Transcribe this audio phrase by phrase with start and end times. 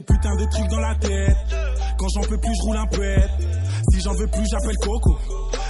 [0.00, 1.36] Des de trucs dans la tête.
[1.98, 3.28] Quand j'en peux plus, je roule un pet.
[3.92, 5.18] Si j'en veux plus, j'appelle Coco.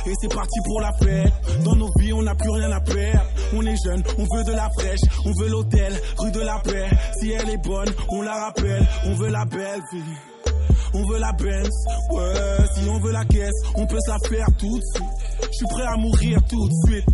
[0.06, 1.32] Et c'est parti pour la fête.
[1.64, 3.26] Dans nos vies, on n'a plus rien à perdre.
[3.54, 5.00] On est jeune, on veut de la fraîche.
[5.24, 6.90] On veut l'hôtel, rue de la paix.
[7.20, 8.86] Si elle est bonne, on la rappelle.
[9.06, 10.02] On veut la belle vie.
[10.92, 11.70] On veut la Benz,
[12.10, 15.08] ouais, si on veut la caisse, on peut se la faire tout de suite.
[15.40, 17.06] Je suis prêt à mourir tout de suite.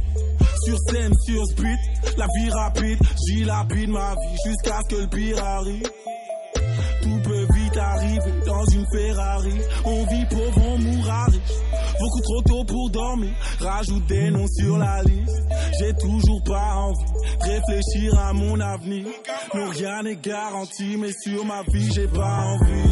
[0.64, 1.78] Sur scène, sur speed,
[2.16, 5.82] la vie rapide, j'y lapide ma vie jusqu'à ce que le pire arrive.
[7.06, 9.60] Tout peut vite arriver dans une Ferrari.
[9.84, 11.40] On vit pauvre, on mourra riche.
[12.00, 13.30] Beaucoup trop tôt pour dormir.
[13.60, 15.40] Rajoute des noms sur la liste.
[15.78, 19.06] J'ai toujours pas envie de réfléchir à mon avenir.
[19.54, 22.82] Non, rien n'est garanti, mais sur ma vie, j'ai pas envie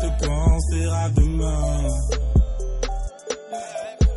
[0.00, 1.88] de penser à demain.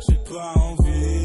[0.08, 1.24] J'ai pas envie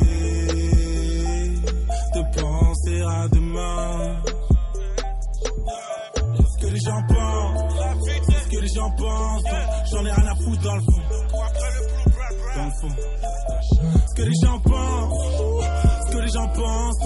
[2.16, 4.03] de penser à demain.
[6.76, 6.80] Ce
[8.50, 9.44] que les gens pensent,
[9.92, 11.02] j'en ai rien à foutre dans le fond.
[12.56, 12.96] Dans le fond.
[14.10, 15.64] Ce que les gens pensent,
[16.08, 16.98] ce que les gens pensent,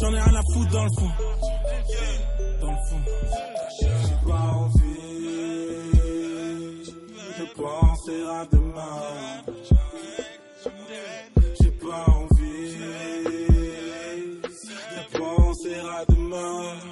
[0.00, 1.10] j'en ai rien à foutre dans le fond.
[2.60, 3.02] Dans le fond.
[3.80, 5.16] J'ai pas envie
[7.38, 9.42] de penser à demain.
[11.60, 12.76] J'ai pas envie
[14.94, 16.85] de penser à demain.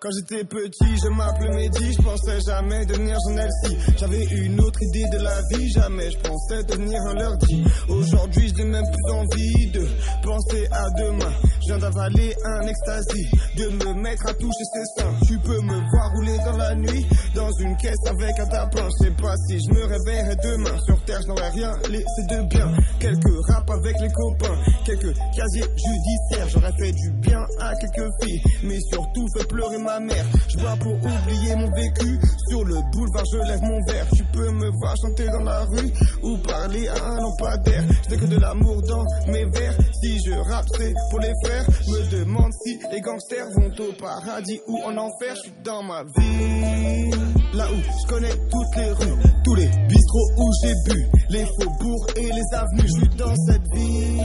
[0.00, 3.98] Quand j'étais petit, je m'appelais Mehdi, je pensais jamais devenir journaliste.
[3.98, 7.64] J'avais une autre idée de la vie, jamais je pensais devenir un lundi.
[7.86, 9.86] Aujourd'hui, je n'ai même plus envie de
[10.22, 11.32] penser à demain.
[11.70, 15.14] Viens d'avaler un ecstasy, de me mettre à toucher ses seins.
[15.24, 18.88] Tu peux me voir rouler dans la nuit, dans une caisse avec un tapin.
[18.98, 20.76] Je sais pas si je me réveillerai demain.
[20.84, 22.74] Sur terre, je n'aurais rien laissé de bien.
[22.98, 26.48] Quelques raps avec les copains, quelques casiers judiciaires.
[26.48, 30.26] J'aurais fait du bien à quelques filles, mais surtout fait pleurer ma mère.
[30.48, 32.18] Je bois pour oublier mon vécu.
[32.48, 34.06] Sur le boulevard, je lève mon verre.
[34.16, 35.92] Tu peux me voir chanter dans la rue
[36.24, 37.84] ou parler à un lampadaire.
[38.10, 39.74] Je que de l'amour dans mes vers.
[40.02, 41.59] Si je rappe, c'est pour les frères.
[41.68, 45.34] Me demande si les gangsters vont au paradis ou en enfer.
[45.36, 47.39] Je suis dans ma vie.
[47.52, 52.06] Là où je connais toutes les rues, tous les bistrots où j'ai bu, les faubourgs
[52.16, 52.86] et les avenues.
[52.86, 54.20] Je suis dans cette vie.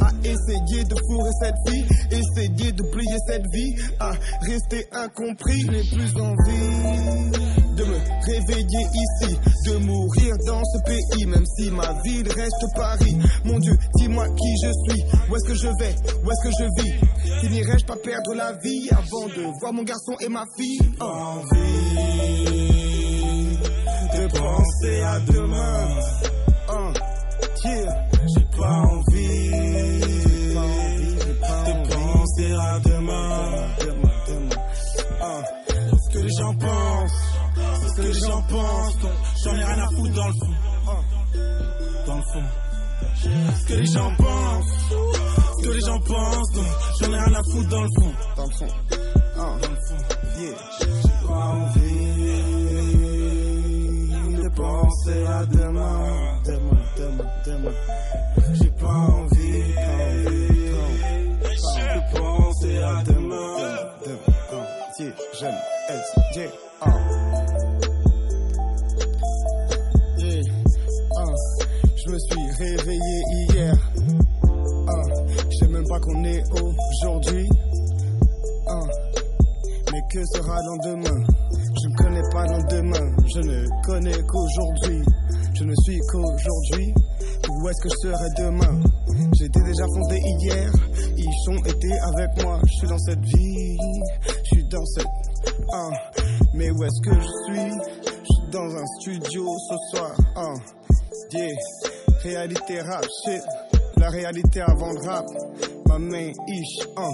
[0.00, 4.12] À essayer de fourrer cette vie, essayer d'oublier cette vie, à
[4.42, 5.62] rester incompris.
[5.62, 7.30] Je n'ai plus envie
[7.76, 7.96] de me
[8.26, 13.16] réveiller ici, de mourir dans ce pays, même si ma ville reste Paris.
[13.44, 16.82] Mon Dieu, dis-moi qui je suis, où est-ce que je vais, où est-ce que je
[16.82, 17.40] vis?
[17.40, 20.78] Finirais-je pas perdre la vie avant de voir mon garçon et ma fille?
[21.00, 21.40] Oh.
[24.14, 25.88] De penser à demain.
[27.64, 28.08] Yeah.
[28.34, 29.50] J'ai pas envie
[31.66, 33.66] de penser à demain.
[35.20, 35.42] Uh,
[35.98, 37.12] Ce que les gens pensent,
[37.82, 38.96] ce que les gens pensent,
[39.44, 40.54] j'en ai rien à foutre dans le fond.
[42.06, 42.44] Dans le fond.
[43.22, 44.74] Ce que les gens pensent,
[45.58, 46.52] ce que les gens pensent,
[47.00, 48.12] j'en ai rien à foutre dans le fond.
[48.36, 48.68] Dans le fond.
[50.38, 51.99] J'ai pas envie
[54.90, 56.40] penser à demain.
[56.44, 57.74] Demain, demain, demain.
[58.54, 59.62] J'ai pas envie,
[61.80, 63.56] de penser à demain.
[64.04, 65.14] Demain, demain.
[65.38, 65.54] J'aime
[65.88, 66.06] S,
[66.80, 66.86] ah.
[71.96, 73.74] Je me suis réveillé hier.
[74.88, 75.02] Ah.
[75.50, 77.48] Je sais même pas qu'on est aujourd'hui.
[78.68, 78.80] Ah.
[79.92, 81.49] Mais que sera demain Je ne
[82.02, 85.04] connais pas demain je ne connais qu'aujourd'hui.
[85.54, 86.94] Je ne suis qu'aujourd'hui.
[87.48, 88.80] Où est-ce que je serai demain?
[89.38, 90.72] J'étais déjà fondé hier,
[91.16, 92.60] ils ont été avec moi.
[92.66, 93.76] Je suis dans cette vie,
[94.26, 95.06] je suis dans cette.
[95.72, 95.90] Ah.
[96.54, 97.70] Mais où est-ce que je suis?
[98.02, 100.16] Je suis dans un studio ce soir.
[100.36, 100.54] Ah.
[101.32, 101.54] Yeah.
[102.22, 103.42] Réalité rap, shit.
[103.96, 105.26] La réalité avant le rap.
[105.86, 106.86] Ma main ish.
[106.96, 107.10] Ah.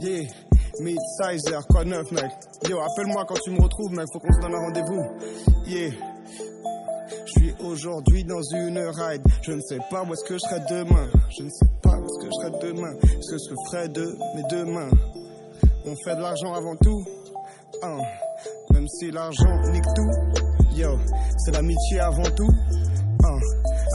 [0.00, 0.45] Yeah.
[0.80, 2.30] Mid-sizer, quoi neuf, mec.
[2.68, 4.06] Yo, appelle-moi quand tu me retrouves, mec.
[4.12, 5.04] Faut qu'on se donne un rendez-vous.
[5.66, 5.92] Yeah.
[7.26, 9.22] Je suis aujourd'hui dans une ride.
[9.42, 11.08] Je ne sais pas où est-ce que je serai demain.
[11.36, 12.94] Je ne sais pas où est-ce que je serai demain.
[13.20, 14.90] Ce que je ferai de mes deux mains.
[15.86, 17.04] On fait de l'argent avant tout.
[17.82, 17.98] Hein.
[18.72, 20.10] Même si l'argent nique tout.
[20.74, 20.98] Yo,
[21.38, 22.50] c'est l'amitié avant tout.
[23.24, 23.38] Hein.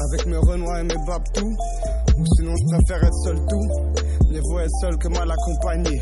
[0.10, 1.56] Avec mes renois et mes babtous.
[2.18, 4.30] Ou sinon je préfère être seul tout.
[4.30, 6.02] Mieux vaut être seul que mal accompagné.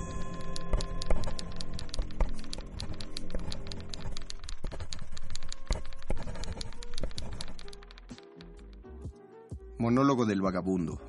[9.81, 11.01] Monólogo del vagabundo.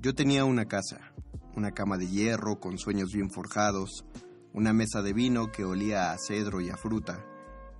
[0.00, 1.12] Yo tenía una casa,
[1.54, 4.06] una cama de hierro con sueños bien forjados,
[4.54, 7.22] una mesa de vino que olía a cedro y a fruta,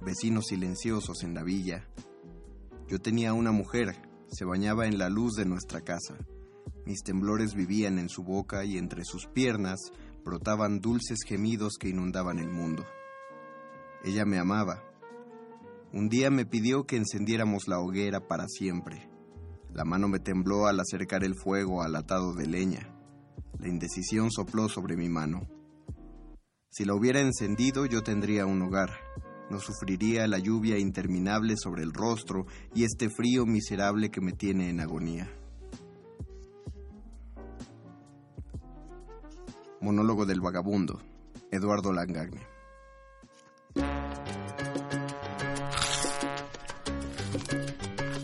[0.03, 1.88] vecinos silenciosos en la villa.
[2.88, 3.97] Yo tenía una mujer,
[4.31, 6.19] se bañaba en la luz de nuestra casa.
[6.85, 9.81] Mis temblores vivían en su boca y entre sus piernas
[10.26, 12.85] brotaban dulces gemidos que inundaban el mundo.
[14.05, 14.88] Ella me amaba.
[15.93, 19.08] Un día me pidió que encendiéramos la hoguera para siempre.
[19.73, 22.94] La mano me tembló al acercar el fuego al atado de leña.
[23.58, 25.49] La indecisión sopló sobre mi mano.
[26.69, 28.90] Si la hubiera encendido yo tendría un hogar.
[29.50, 34.69] No sufriría la lluvia interminable sobre el rostro y este frío miserable que me tiene
[34.69, 35.31] en agonía.
[39.81, 41.00] Monólogo del vagabundo.
[41.50, 42.46] Eduardo Langagne.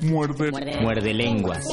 [0.04, 0.50] Muerde.
[0.80, 1.66] Muerde lenguas.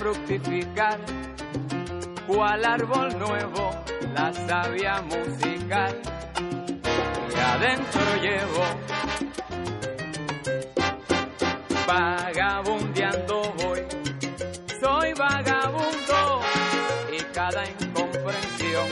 [0.00, 0.98] Fructificar,
[2.26, 3.70] cual árbol nuevo,
[4.14, 5.94] la savia musical.
[7.30, 8.64] Y adentro llevo
[11.86, 13.80] vagabundeando voy.
[14.80, 16.40] Soy vagabundo
[17.12, 18.86] y cada incomprensión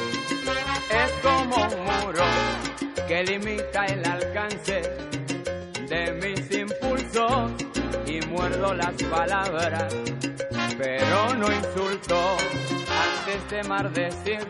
[0.91, 2.25] es como un muro
[3.07, 4.83] que limita el alcance
[5.89, 7.53] de mis impulsos
[8.07, 9.95] y muerdo las palabras,
[11.39, 12.37] no insulto
[12.91, 14.47] antes de maldecir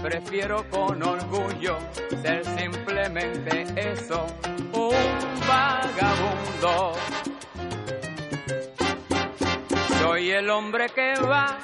[0.00, 1.76] prefiero con orgullo
[2.22, 4.26] ser simplemente eso,
[4.72, 4.94] un
[5.46, 6.92] vagabundo.
[10.00, 11.58] Soy el hombre que va,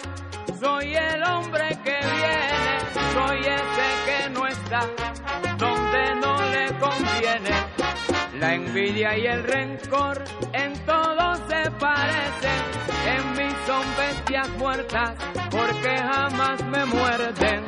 [0.60, 2.78] soy el hombre que viene,
[3.14, 4.80] soy ese que no está
[5.56, 8.15] donde no le conviene.
[8.40, 12.62] La envidia y el rencor en todo se parecen,
[13.06, 15.14] en mí son bestias muertas
[15.50, 17.64] porque jamás me muerden.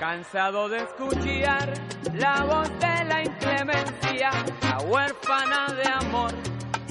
[0.00, 1.72] Cansado de escuchar
[2.14, 4.30] la voz de la inclemencia,
[4.62, 6.32] la huérfana de amor,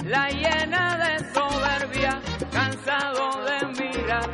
[0.06, 4.30] la llena de soberbia, cansado de mirar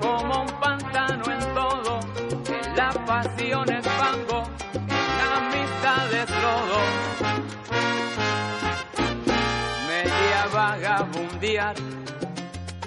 [0.00, 2.00] como un pantano en todo,
[2.46, 3.81] en la pasión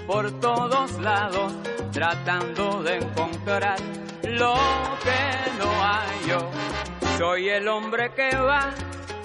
[0.06, 1.52] por todos lados,
[1.92, 3.76] tratando de encontrar
[4.22, 4.54] lo
[5.02, 6.50] que no hay yo.
[7.18, 8.72] Soy el hombre que va,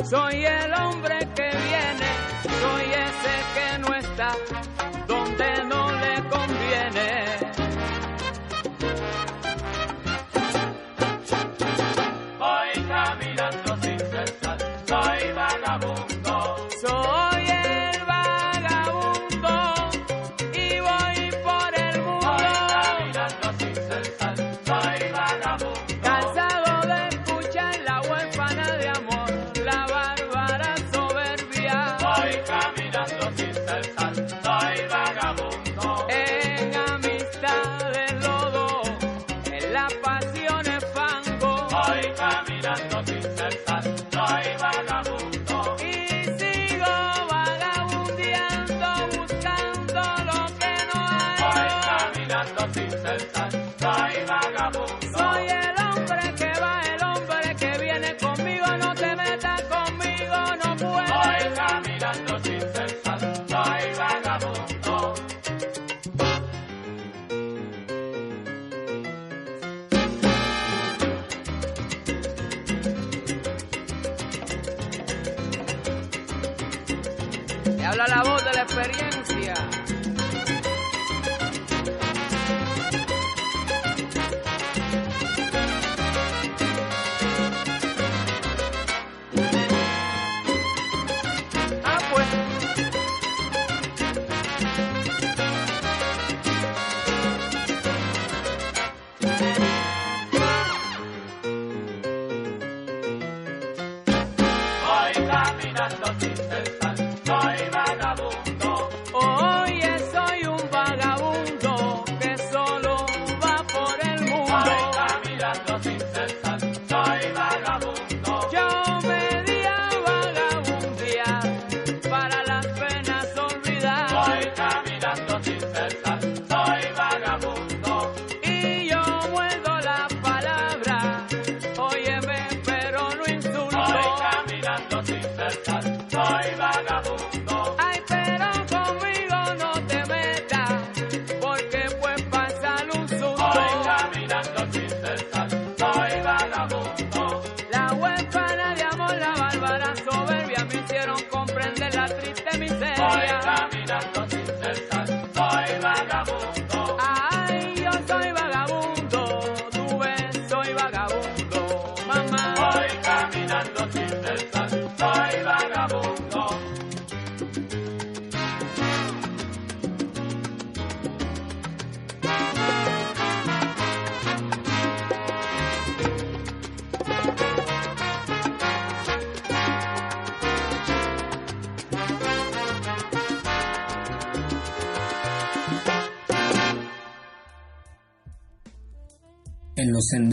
[0.03, 2.09] soy el hombre que viene,
[2.61, 4.35] soy ese que no está
[5.07, 5.90] donde no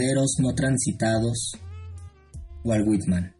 [0.09, 1.51] senderos no transitados,
[2.63, 3.31] Walt Whitman.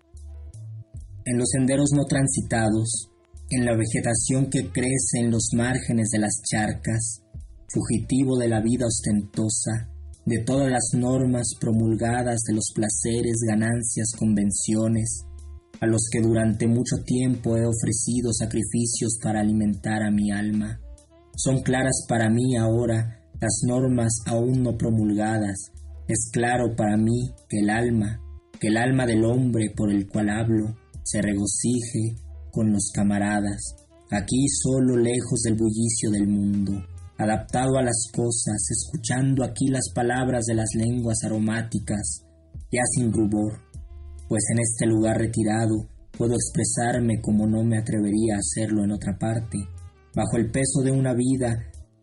[1.25, 3.09] En los senderos no transitados,
[3.49, 7.23] en la vegetación que crece en los márgenes de las charcas,
[7.69, 9.89] fugitivo de la vida ostentosa,
[10.25, 15.25] de todas las normas promulgadas de los placeres, ganancias, convenciones,
[15.81, 20.79] a los que durante mucho tiempo he ofrecido sacrificios para alimentar a mi alma.
[21.35, 25.71] Son claras para mí ahora las normas aún no promulgadas,
[26.09, 28.19] es claro para mí que el alma,
[28.59, 32.15] que el alma del hombre por el cual hablo, se regocije
[32.51, 33.75] con los camaradas,
[34.09, 36.73] aquí solo lejos del bullicio del mundo,
[37.19, 42.25] adaptado a las cosas, escuchando aquí las palabras de las lenguas aromáticas,
[42.71, 43.59] ya sin rubor,
[44.27, 45.87] pues en este lugar retirado
[46.17, 49.59] puedo expresarme como no me atrevería a hacerlo en otra parte,
[50.15, 51.55] bajo el peso de una vida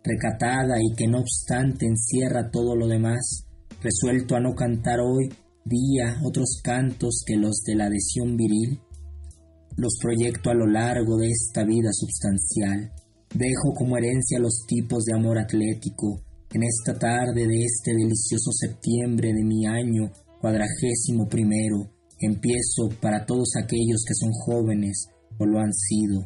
[0.04, 3.45] recatada y que no obstante encierra todo lo demás,
[3.82, 5.28] resuelto a no cantar hoy
[5.64, 8.80] día otros cantos que los de la adhesión viril,
[9.76, 12.92] los proyecto a lo largo de esta vida substancial,
[13.34, 19.32] dejo como herencia los tipos de amor atlético, en esta tarde de este delicioso septiembre
[19.34, 21.90] de mi año cuadragésimo primero,
[22.20, 26.24] empiezo para todos aquellos que son jóvenes o lo han sido,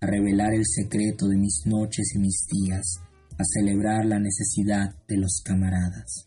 [0.00, 3.00] a revelar el secreto de mis noches y mis días,
[3.38, 6.26] a celebrar la necesidad de los camaradas.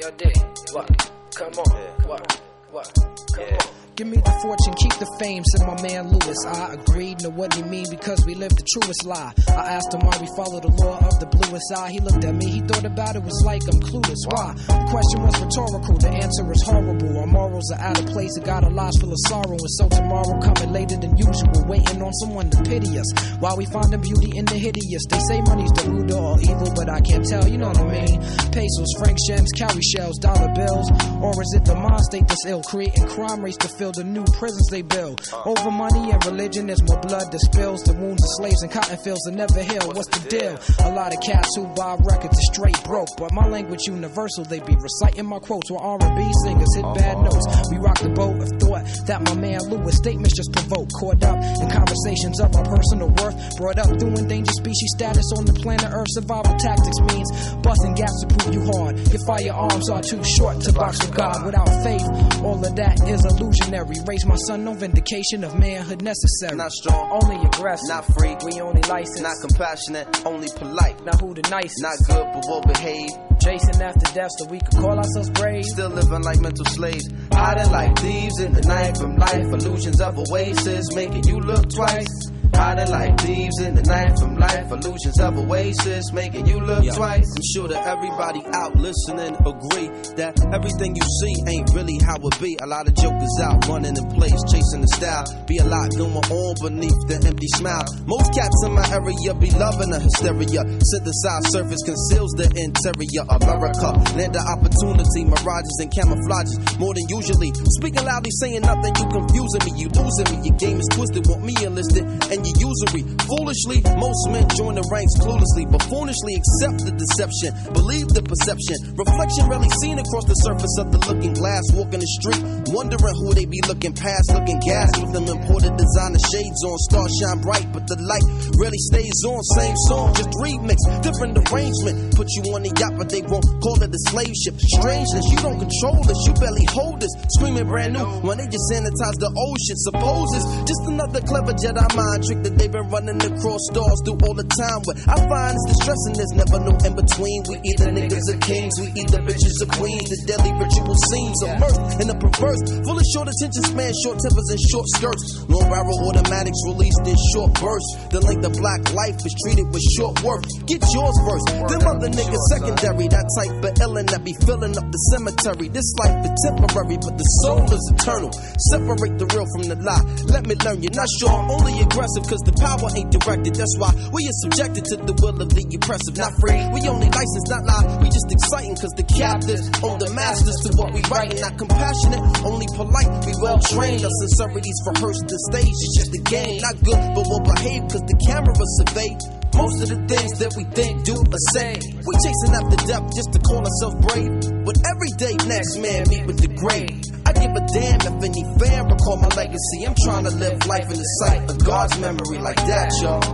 [0.00, 0.32] your day.
[0.72, 0.88] What?
[1.34, 1.76] Come on.
[1.76, 2.06] Yeah.
[2.06, 2.40] What?
[2.70, 2.94] What?
[3.34, 3.56] Come yeah.
[3.56, 3.79] on.
[4.00, 6.40] Give me the fortune, keep the fame, said my man Lewis.
[6.48, 9.36] I agreed, know what he mean because we live the truest lie.
[9.52, 11.92] I asked him why we follow the law of the bluest eye.
[11.92, 14.24] He looked at me, he thought about it, was like I'm clueless.
[14.24, 14.56] Why?
[14.56, 17.12] The question was rhetorical, the answer is horrible.
[17.12, 19.60] Our morals are out of place, it got our lives full of sorrow.
[19.60, 23.12] And so tomorrow coming later than usual, waiting on someone to pity us.
[23.36, 26.40] While we find the beauty in the hideous, they say money's the root of all
[26.40, 28.16] evil, but I can't tell, you know what I mean?
[28.48, 30.88] Pesos, franc gems, cowrie shells, dollar bills,
[31.20, 34.24] or is it the mind state that's ill, creating crime rates to fill the new
[34.38, 35.20] prisons they build.
[35.32, 37.82] Over money and religion, there's more blood that spills.
[37.82, 39.86] The wounds of slaves and cotton fields that never heal.
[39.92, 40.58] What's the deal?
[40.86, 44.44] A lot of cats who buy records are straight broke, but my language universal.
[44.44, 47.30] They be reciting my quotes while R&B singers hit bad uh-huh.
[47.30, 47.70] notes.
[47.70, 50.88] We rock the boat of thought that my man Lewis statements just provoke.
[50.98, 55.44] Caught up in conversations of our personal worth, brought up through endangered species status on
[55.44, 56.10] the planet Earth.
[56.10, 57.28] Survival tactics means
[57.62, 58.98] busting gaps to prove you hard.
[59.12, 61.44] Your firearms are too short to box with God.
[61.44, 62.06] Without faith,
[62.42, 63.24] all of that is
[63.72, 64.04] illusionary.
[64.06, 66.56] Raise my son, no vindication of manhood necessary.
[66.56, 67.88] Not strong, only aggressive.
[67.88, 69.20] not free, We only license.
[69.20, 71.04] not compassionate, only polite.
[71.04, 71.82] Not who the nicest?
[71.82, 73.12] Not good, but well behaved.
[73.42, 75.64] Chasing after death so we could call ourselves brave.
[75.64, 77.08] Still living like mental slaves.
[77.32, 79.46] Hiding like thieves in the night from life.
[79.46, 82.30] Illusions of oasis, making you look twice.
[82.54, 84.70] Hiding like thieves in the night from life.
[84.70, 87.26] Illusions of oasis, making you look twice.
[87.26, 92.36] I'm sure that everybody out listening agree that everything you see ain't really how it
[92.40, 92.56] be.
[92.62, 95.24] A lot of jokers out running in place, chasing the style.
[95.46, 97.86] Be a lot going on beneath the empty smile.
[98.04, 100.62] Most cats in my area be loving the hysteria.
[100.84, 103.24] Synthesized surface conceals the interior.
[103.30, 107.52] America, land of opportunity, mirages and camouflages more than usually.
[107.78, 110.36] Speaking loudly, saying nothing, you confusing me, you losing me.
[110.44, 113.02] Your game is twisted, want me enlisted, and you usury.
[113.26, 118.78] Foolishly, most men join the ranks cluelessly, but foolishly accept the deception, believe the perception.
[118.94, 123.34] Reflection rarely seen across the surface of the looking glass, walking the street, wondering who
[123.34, 126.76] they be looking past, looking gas with them imported designer shades on.
[126.86, 128.26] Stars shine bright, but the light
[128.56, 129.40] rarely stays on.
[129.58, 132.14] Same song, just remix, different arrangement.
[132.14, 134.54] Put you on the yacht, but they won't call it a slave ship.
[134.58, 137.12] Strangeness, you don't control this, you barely hold this.
[137.38, 139.78] Screaming brand new when they just sanitize the old shit.
[139.80, 144.18] Suppose it's just another clever Jedi mind trick that they've been running across stars through
[144.22, 144.78] all the time.
[144.86, 147.38] What I find is distressing, there's never no in between.
[147.50, 150.06] We either niggas or kings, we either bitches or queens.
[150.06, 152.62] The deadly ritual scenes of mirth and the perverse.
[152.86, 155.24] Full of short attention span, short tempers, and short skirts.
[155.50, 157.90] Long barrel automatics released in short bursts.
[158.14, 160.46] The length of black life is treated with short work.
[160.70, 163.10] Get yours first, them other niggas secondary.
[163.10, 165.66] That type of illin' that be filling up the cemetery.
[165.74, 168.30] This life is temporary, but the soul is eternal.
[168.70, 170.04] Separate the real from the lie.
[170.30, 171.34] Let me learn you're not sure.
[171.34, 173.54] Only aggressive cause the power ain't directed.
[173.54, 176.16] That's why we are subjected to the will of the oppressive.
[176.16, 177.86] Not free, we only license, not lie.
[178.02, 181.36] We just exciting cause the captives own the masters to what we write.
[181.40, 183.10] Not compassionate, only polite.
[183.24, 184.04] We well trained.
[184.04, 185.76] Our sincerities rehearsed the stage.
[185.76, 186.60] It's just a game.
[186.60, 189.16] Not good, but we'll behave cause the camera survey.
[189.54, 193.34] Most of the things that we think, do, or say, we chasing after death just
[193.34, 194.30] to call ourselves brave.
[194.64, 197.19] But every day, next man meet with the grave.
[197.40, 199.86] Give a damn if any fan recall my legacy.
[199.86, 203.24] I'm trying to live life in the sight of God's memory like that, y'all.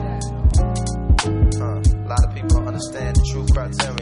[1.59, 3.96] Uh, a lot of people don't understand the true criterion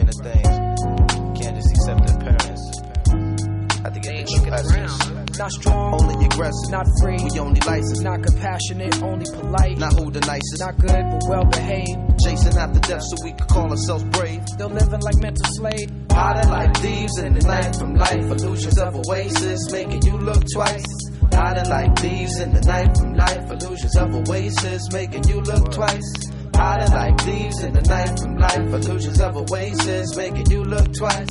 [5.37, 6.71] Not strong, Only aggressive.
[6.71, 7.17] not free.
[7.31, 7.99] We only license.
[8.01, 9.77] Not compassionate, only polite.
[9.77, 10.59] Not who the nicest.
[10.59, 11.99] Not good, but well behaved.
[12.23, 14.41] Chasing after death so we could call ourselves brave.
[14.47, 18.23] Still living like mental slaves, Hiding like thieves in the night from life.
[18.31, 20.85] Illusions of oasis making you look twice.
[21.33, 23.51] Hiding like thieves in the night from life.
[23.51, 26.09] Illusions of oasis making you look twice.
[26.55, 28.57] Hiding like thieves in the night from life.
[28.87, 31.27] Illusions of oasis making you look twice.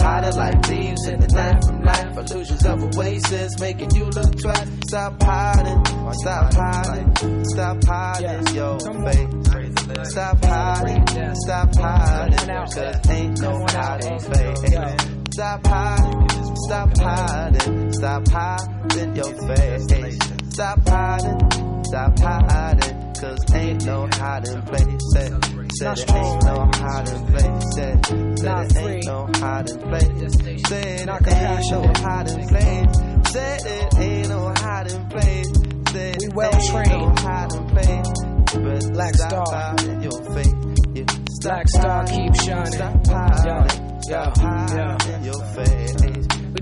[0.00, 2.16] Hiding like thieves in the night from life.
[2.18, 4.68] Illusions of oasis making you look twice.
[4.88, 10.10] Stop hiding, stop hiding, stop hiding your face.
[10.10, 14.18] Stop hiding, stop hiding, cause ain't no hiding.
[14.18, 15.18] Face.
[15.32, 20.18] Stop hiding, stop hiding, stop hiding your face.
[20.50, 25.02] Stop hiding, stop hiding, cause ain't no hiding place.
[25.12, 27.74] Said, said it ain't no hiding place.
[27.74, 30.68] Said, said it ain't no hiding place.
[30.68, 33.32] Said it ain't no hiding place.
[33.32, 35.52] Said it ain't no hiding place.
[35.92, 36.90] Said we well trained.
[36.90, 38.08] No hiding place.
[38.54, 39.76] But Black Star.
[40.02, 40.54] your face.
[40.94, 41.04] Yeah,
[41.42, 42.72] Black Star hiding, keep shining.
[42.72, 45.97] Stop hiding, stop yeah, hiding your face.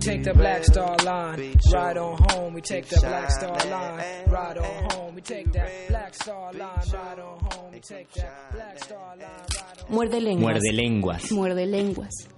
[0.06, 2.54] We take the Black Star line, ride on home.
[2.54, 5.14] We take the Black Star line, ride on home.
[5.16, 7.72] We take that Black Star line, ride on home.
[7.72, 10.62] We take that Black Star line, ride on Muerde lenguas.
[10.62, 11.32] Muerde lenguas.
[11.32, 12.28] Muerde lenguas.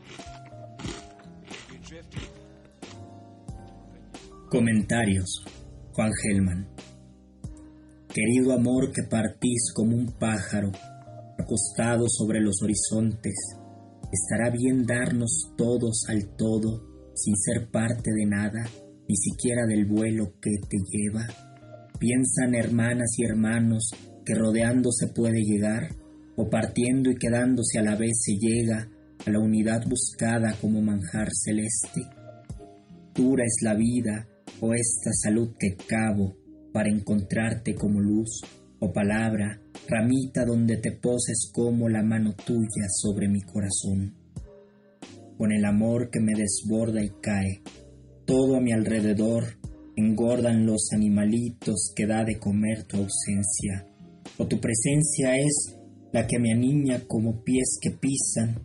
[4.48, 5.44] Comentarios.
[5.92, 6.66] Juan Gelman.
[8.08, 10.72] Querido amor que partís como un pájaro,
[11.38, 13.34] acostado sobre los horizontes,
[14.10, 16.87] estará bien darnos todos al todo,
[17.18, 18.64] sin ser parte de nada,
[19.08, 21.26] ni siquiera del vuelo que te lleva.
[21.98, 23.90] Piensan hermanas y hermanos
[24.24, 25.88] que rodeando se puede llegar,
[26.36, 28.88] o partiendo y quedándose a la vez se llega
[29.26, 32.02] a la unidad buscada como manjar celeste.
[33.14, 34.28] Dura es la vida,
[34.60, 36.36] o esta salud que cavo
[36.72, 38.42] para encontrarte como luz,
[38.80, 44.14] o palabra, ramita donde te poses como la mano tuya sobre mi corazón.
[45.38, 47.62] Con el amor que me desborda y cae,
[48.26, 49.44] todo a mi alrededor
[49.96, 53.86] engordan los animalitos que da de comer tu ausencia,
[54.36, 55.76] o tu presencia es
[56.12, 58.64] la que me anima como pies que pisan,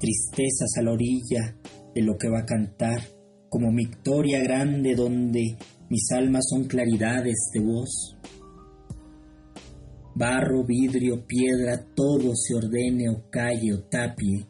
[0.00, 1.56] tristezas a la orilla
[1.94, 3.00] de lo que va a cantar,
[3.48, 5.56] como victoria grande donde
[5.88, 8.16] mis almas son claridades de voz.
[10.16, 14.44] Barro, vidrio, piedra, todo se ordene o calle o tapie,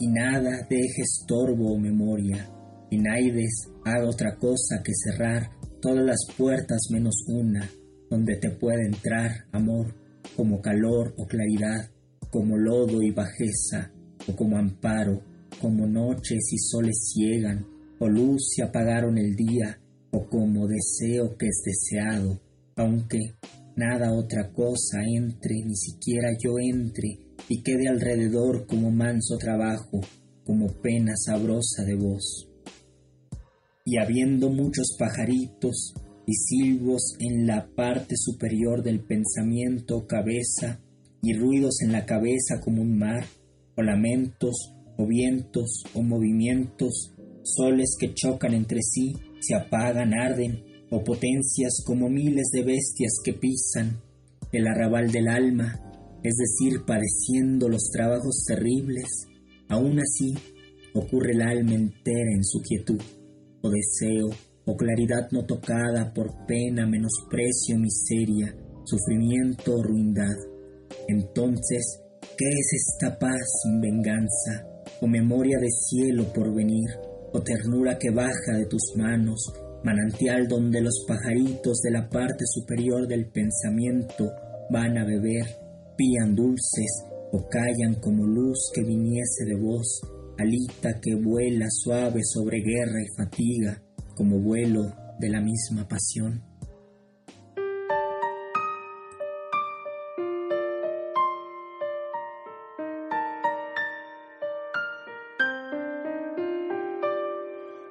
[0.00, 2.48] y nada deje estorbo o memoria,
[2.90, 7.68] y naides haga otra cosa que cerrar todas las puertas menos una,
[8.10, 9.94] donde te pueda entrar amor,
[10.36, 11.90] como calor o claridad,
[12.30, 13.92] como lodo y bajeza,
[14.26, 15.22] o como amparo,
[15.60, 17.66] como noches y soles ciegan,
[17.98, 19.78] o luz si apagaron el día,
[20.10, 22.40] o como deseo que es deseado,
[22.76, 23.18] aunque
[23.76, 30.00] nada otra cosa entre, ni siquiera yo entre, y quede alrededor como manso trabajo,
[30.44, 32.48] como pena sabrosa de voz.
[33.84, 35.94] Y habiendo muchos pajaritos
[36.26, 40.80] y silbos en la parte superior del pensamiento cabeza,
[41.22, 43.24] y ruidos en la cabeza como un mar,
[43.76, 51.02] o lamentos, o vientos, o movimientos, soles que chocan entre sí, se apagan, arden, o
[51.02, 54.00] potencias como miles de bestias que pisan
[54.52, 55.80] el arrabal del alma,
[56.24, 59.28] es decir, padeciendo los trabajos terribles,
[59.68, 60.34] aún así
[60.94, 63.00] ocurre el alma entera en su quietud,
[63.60, 64.30] o deseo,
[64.64, 70.34] o claridad no tocada por pena, menosprecio, miseria, sufrimiento o ruindad.
[71.08, 72.00] Entonces,
[72.38, 74.66] ¿qué es esta paz sin venganza,
[75.02, 76.88] o memoria de cielo por venir,
[77.34, 83.06] o ternura que baja de tus manos, manantial donde los pajaritos de la parte superior
[83.06, 84.30] del pensamiento
[84.70, 85.63] van a beber,
[85.96, 90.00] pían dulces o callan como luz que viniese de vos,
[90.38, 93.82] alita que vuela suave sobre guerra y fatiga,
[94.14, 96.42] como vuelo de la misma pasión.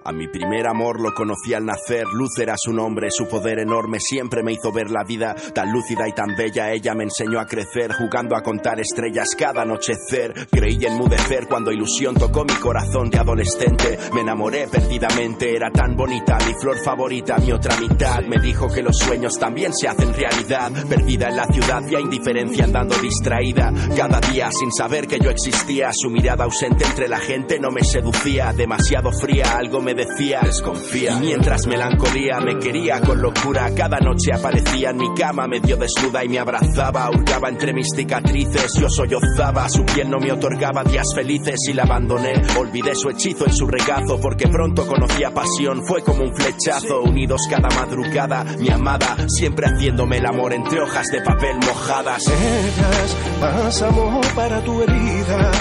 [0.05, 4.01] A mi primer amor lo conocí al nacer, luz era su nombre, su poder enorme
[4.01, 6.71] siempre me hizo ver la vida tan lúcida y tan bella.
[6.73, 10.47] Ella me enseñó a crecer, jugando a contar estrellas cada anochecer.
[10.51, 13.97] Creí enmudecer cuando ilusión tocó mi corazón de adolescente.
[14.13, 18.23] Me enamoré perdidamente, era tan bonita, mi flor favorita, mi otra mitad.
[18.23, 20.69] Me dijo que los sueños también se hacen realidad.
[20.89, 23.71] Perdida en la ciudad, ya indiferencia andando distraída.
[23.95, 27.85] Cada día sin saber que yo existía, su mirada ausente entre la gente no me
[27.85, 28.51] seducía.
[28.51, 31.13] Demasiado fría, algo me decía desconfía.
[31.17, 36.23] Y mientras melancolía me quería con locura, cada noche aparecía en mi cama medio desnuda
[36.23, 38.73] y me abrazaba, hurgaba entre mis cicatrices.
[38.79, 42.33] Yo sollozaba, su piel no me otorgaba días felices y la abandoné.
[42.57, 45.85] Olvidé su hechizo en su regazo porque pronto conocía pasión.
[45.85, 48.43] Fue como un flechazo, unidos cada madrugada.
[48.59, 52.27] Mi amada, siempre haciéndome el amor entre hojas de papel mojadas.
[52.27, 55.51] Eras más amor para tu herida,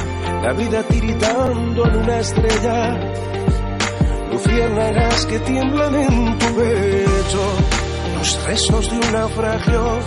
[0.43, 3.13] la vida tiritando en una estrella
[4.33, 7.45] luciérnagas que tiemblan en tu pecho,
[8.17, 9.99] los restos de un naufragio,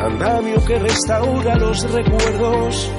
[0.00, 2.92] andamio que restaura los recuerdos,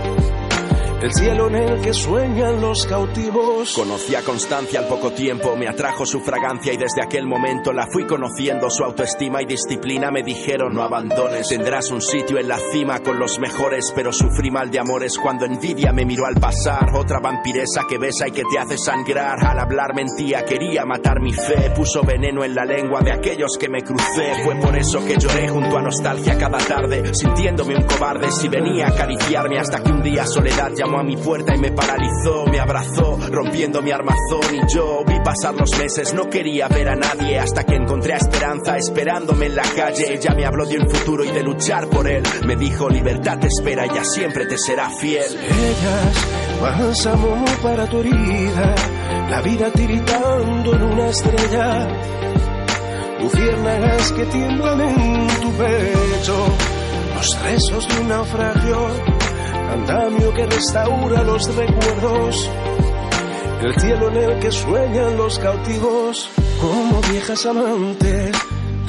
[1.02, 3.74] el cielo en el que sueñan los cautivos.
[3.74, 7.88] Conocí a Constancia al poco tiempo, me atrajo su fragancia y desde aquel momento la
[7.88, 8.70] fui conociendo.
[8.70, 13.18] Su autoestima y disciplina me dijeron no abandones, tendrás un sitio en la cima con
[13.18, 16.94] los mejores, pero sufrí mal de amores cuando envidia me miró al pasar.
[16.94, 19.40] Otra vampiresa que besa y que te hace sangrar.
[19.46, 23.70] Al hablar mentía, quería matar mi fe, puso veneno en la lengua de aquellos que
[23.70, 24.44] me crucé.
[24.44, 28.88] Fue por eso que lloré junto a nostalgia cada tarde, sintiéndome un cobarde si venía
[28.88, 32.60] a acariciarme hasta que un día soledad llamó a mi puerta y me paralizó, me
[32.60, 37.38] abrazó, rompiendo mi armazón y yo vi pasar los meses, no quería ver a nadie
[37.38, 40.14] hasta que encontré a Esperanza esperándome en la calle.
[40.14, 42.24] Ella me habló de un futuro y de luchar por él.
[42.46, 45.26] Me dijo, libertad te espera, ella siempre te será fiel.
[45.26, 46.28] Ellas,
[46.62, 48.76] bálsamo para tu herida,
[49.30, 51.88] la vida tiritando en una estrella.
[53.22, 56.48] Luciérnagas que tiemblan en tu pecho,
[57.16, 59.19] los rezos de un naufragio
[59.70, 62.50] andamio que restaura los recuerdos,
[63.62, 66.30] el cielo en el que sueñan los cautivos,
[66.60, 68.36] como viejas amantes,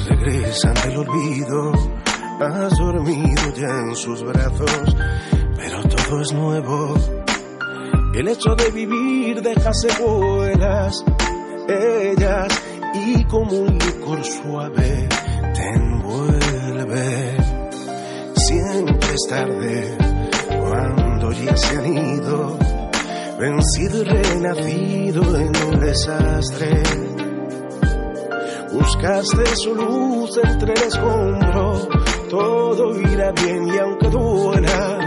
[0.07, 1.71] regresan del olvido,
[2.39, 4.95] has dormido ya en sus brazos,
[5.57, 6.95] pero todo es nuevo.
[8.13, 11.05] El hecho de vivir deja secuelas,
[11.67, 12.61] ellas,
[12.93, 15.07] y como un licor suave
[15.53, 17.37] te envuelve.
[18.35, 20.10] Siempre es tarde
[21.33, 22.57] ya se han ido,
[23.39, 26.83] vencido y renacido en un desastre.
[28.71, 31.87] Buscaste su luz entre el escombro,
[32.29, 34.99] todo irá bien y aunque duela,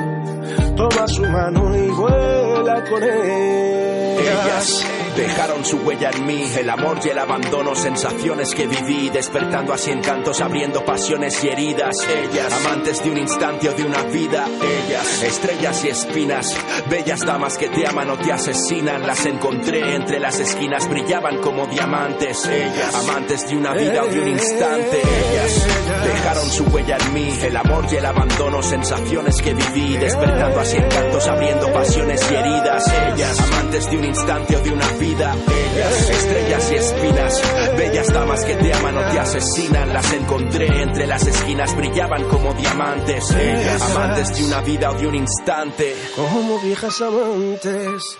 [0.76, 4.84] toma su mano y vuela con ellas.
[5.16, 9.92] Dejaron su huella en mí, el amor y el abandono, sensaciones que viví, despertando así
[9.92, 11.96] encantos, abriendo pasiones y heridas.
[12.08, 14.44] Ellas, amantes de un instante o de una vida.
[14.60, 16.56] Ellas, estrellas y espinas,
[16.90, 19.06] bellas damas que te aman o te asesinan.
[19.06, 22.46] Las encontré entre las esquinas, brillaban como diamantes.
[22.46, 24.98] Ellas, amantes de una vida o de un instante.
[24.98, 25.66] Ellas,
[26.04, 30.76] dejaron su huella en mí, el amor y el abandono, sensaciones que viví, despertando así
[30.76, 32.92] encantos, abriendo pasiones y heridas.
[33.14, 37.42] Ellas, amantes de un instante o de una vida ellas, estrellas y espinas,
[37.76, 42.52] bellas damas que te aman o te asesinan, las encontré entre las esquinas, brillaban como
[42.54, 48.18] diamantes, ellas, amantes de una vida o de un instante, como viejas amantes,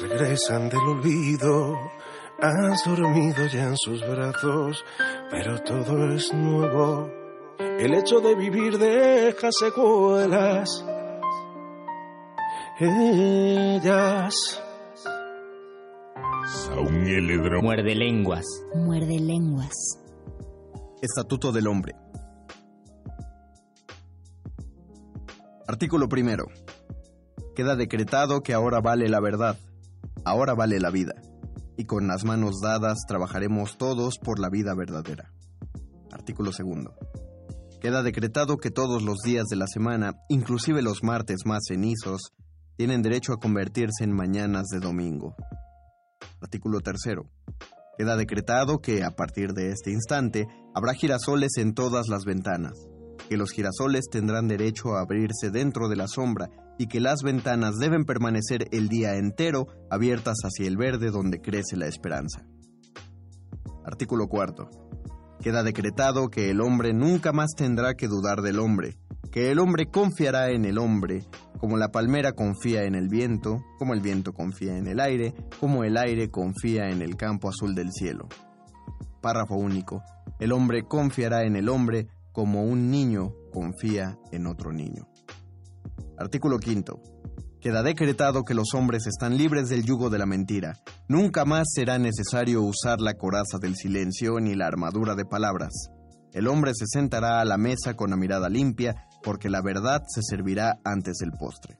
[0.00, 1.78] regresan del olvido,
[2.40, 4.84] has dormido ya en sus brazos,
[5.30, 7.10] pero todo es nuevo,
[7.58, 10.84] el hecho de vivir deja secuelas,
[12.78, 14.62] ellas
[17.62, 18.44] Muerde lenguas.
[18.74, 19.74] Muerde lenguas.
[21.02, 21.94] Estatuto del Hombre.
[25.68, 26.46] Artículo primero.
[27.54, 29.58] Queda decretado que ahora vale la verdad,
[30.24, 31.14] ahora vale la vida,
[31.76, 35.32] y con las manos dadas trabajaremos todos por la vida verdadera.
[36.10, 36.94] Artículo segundo.
[37.80, 42.32] Queda decretado que todos los días de la semana, inclusive los martes más cenizos,
[42.76, 45.36] tienen derecho a convertirse en mañanas de domingo.
[46.40, 47.30] Artículo tercero.
[47.98, 52.72] Queda decretado que, a partir de este instante, habrá girasoles en todas las ventanas,
[53.28, 56.48] que los girasoles tendrán derecho a abrirse dentro de la sombra
[56.78, 61.76] y que las ventanas deben permanecer el día entero abiertas hacia el verde donde crece
[61.76, 62.46] la esperanza.
[63.84, 64.70] Artículo cuarto.
[65.42, 68.96] Queda decretado que el hombre nunca más tendrá que dudar del hombre,
[69.30, 71.24] que el hombre confiará en el hombre,
[71.58, 75.84] como la palmera confía en el viento, como el viento confía en el aire, como
[75.84, 78.28] el aire confía en el campo azul del cielo.
[79.20, 80.02] Párrafo único.
[80.38, 85.08] El hombre confiará en el hombre como un niño confía en otro niño.
[86.18, 87.00] Artículo quinto.
[87.60, 90.78] Queda decretado que los hombres están libres del yugo de la mentira.
[91.08, 95.90] Nunca más será necesario usar la coraza del silencio ni la armadura de palabras.
[96.32, 100.22] El hombre se sentará a la mesa con la mirada limpia, porque la verdad se
[100.22, 101.78] servirá antes del postre.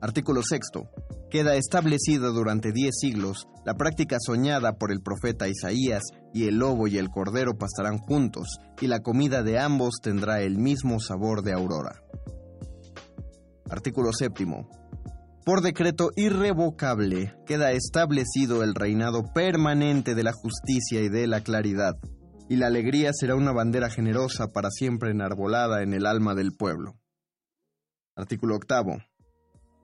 [0.00, 0.88] Artículo sexto.
[1.28, 6.02] Queda establecida durante diez siglos la práctica soñada por el profeta Isaías,
[6.32, 10.56] y el lobo y el cordero pastarán juntos, y la comida de ambos tendrá el
[10.56, 12.00] mismo sabor de aurora.
[13.68, 14.70] Artículo séptimo.
[15.44, 21.94] Por decreto irrevocable queda establecido el reinado permanente de la justicia y de la claridad,
[22.48, 26.96] y la alegría será una bandera generosa para siempre enarbolada en el alma del pueblo.
[28.16, 28.98] Artículo octavo.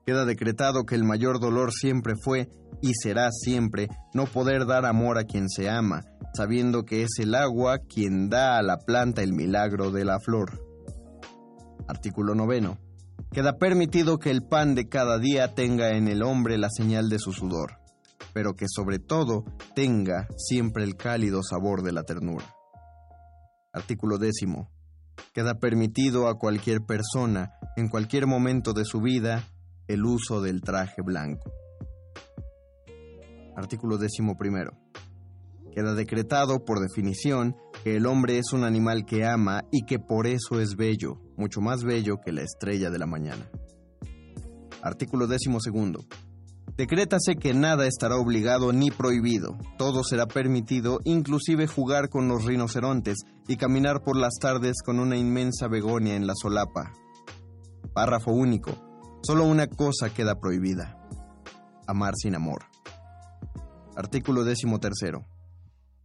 [0.05, 2.49] Queda decretado que el mayor dolor siempre fue
[2.81, 6.03] y será siempre no poder dar amor a quien se ama,
[6.35, 10.61] sabiendo que es el agua quien da a la planta el milagro de la flor.
[11.87, 12.77] Artículo noveno.
[13.31, 17.19] Queda permitido que el pan de cada día tenga en el hombre la señal de
[17.19, 17.79] su sudor,
[18.33, 19.43] pero que sobre todo
[19.75, 22.54] tenga siempre el cálido sabor de la ternura.
[23.75, 24.71] Artículo décimo.
[25.33, 29.43] Queda permitido a cualquier persona, en cualquier momento de su vida,
[29.89, 31.51] el uso del traje blanco.
[33.53, 34.71] Artículo décimo primero.
[35.73, 40.25] Queda decretado, por definición, que el hombre es un animal que ama y que por
[40.25, 43.49] eso es bello, mucho más bello que la estrella de la mañana.
[44.81, 46.05] Artículo décimo segundo.
[46.77, 53.17] Decrétase que nada estará obligado ni prohibido, todo será permitido, inclusive jugar con los rinocerontes
[53.47, 56.93] y caminar por las tardes con una inmensa begonia en la solapa.
[57.93, 58.71] Párrafo único.
[59.21, 60.99] Solo una cosa queda prohibida.
[61.87, 62.63] Amar sin amor.
[63.95, 65.25] Artículo décimo tercero.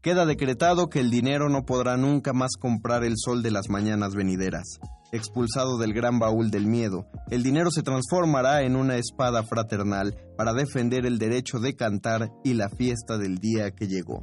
[0.03, 4.15] Queda decretado que el dinero no podrá nunca más comprar el sol de las mañanas
[4.15, 4.79] venideras.
[5.13, 10.55] Expulsado del gran baúl del miedo, el dinero se transformará en una espada fraternal para
[10.55, 14.23] defender el derecho de cantar y la fiesta del día que llegó.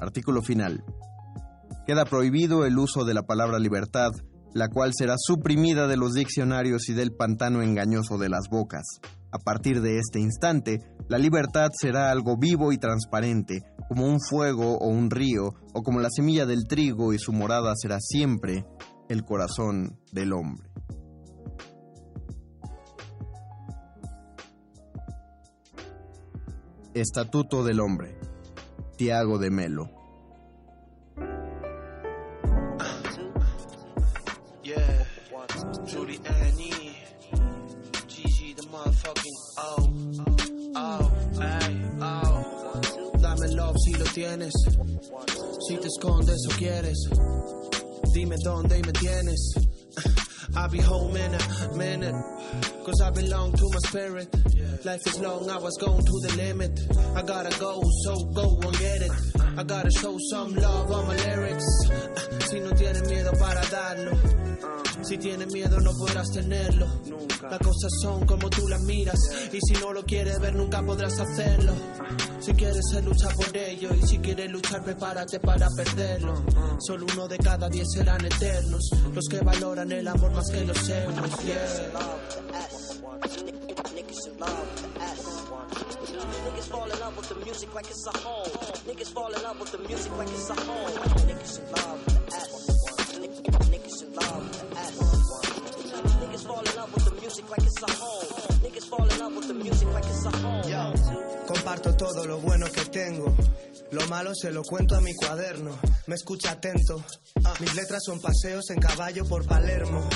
[0.00, 0.84] Artículo final.
[1.86, 4.12] Queda prohibido el uso de la palabra libertad,
[4.54, 8.84] la cual será suprimida de los diccionarios y del pantano engañoso de las bocas.
[9.32, 14.78] A partir de este instante, la libertad será algo vivo y transparente, como un fuego
[14.78, 18.66] o un río, o como la semilla del trigo y su morada será siempre
[19.08, 20.72] el corazón del hombre.
[26.94, 28.18] Estatuto del Hombre.
[28.98, 30.01] Tiago de Melo.
[44.12, 44.52] Tienes,
[45.68, 46.98] si te escondes o quieres,
[48.12, 49.54] dime dónde me tienes.
[50.54, 52.14] I'll be home in a minute,
[52.84, 54.28] cause I belong to my spirit.
[54.84, 56.78] Life is long, I was going to the limit.
[57.16, 59.12] I gotta go, so go and get it.
[59.56, 61.64] I gotta show some love on my lyrics.
[62.50, 64.12] Si no tienes miedo para darlo,
[65.04, 66.86] si tienes miedo no podrás tenerlo.
[67.42, 69.18] Las cosas son como tú las miras,
[69.52, 71.72] y si no lo quieres ver nunca podrás hacerlo.
[72.40, 76.34] Si quieres ser lucha por ello, y si quieres luchar prepárate para perderlo.
[76.80, 80.88] Solo uno de cada diez serán eternos, los que valoran el amor más que los
[80.88, 81.16] euros.
[86.44, 88.50] Niggas fall in love with the music like it's a home.
[88.86, 90.90] Niggas fall in love with the music like it's a home.
[91.26, 92.51] Niggas in love with the ass.
[101.72, 103.34] Comparto todo lo bueno que tengo.
[103.92, 105.78] Lo malo se lo cuento a mi cuaderno.
[106.06, 107.02] Me escucha atento.
[107.60, 110.06] Mis letras son paseos en caballo por Palermo.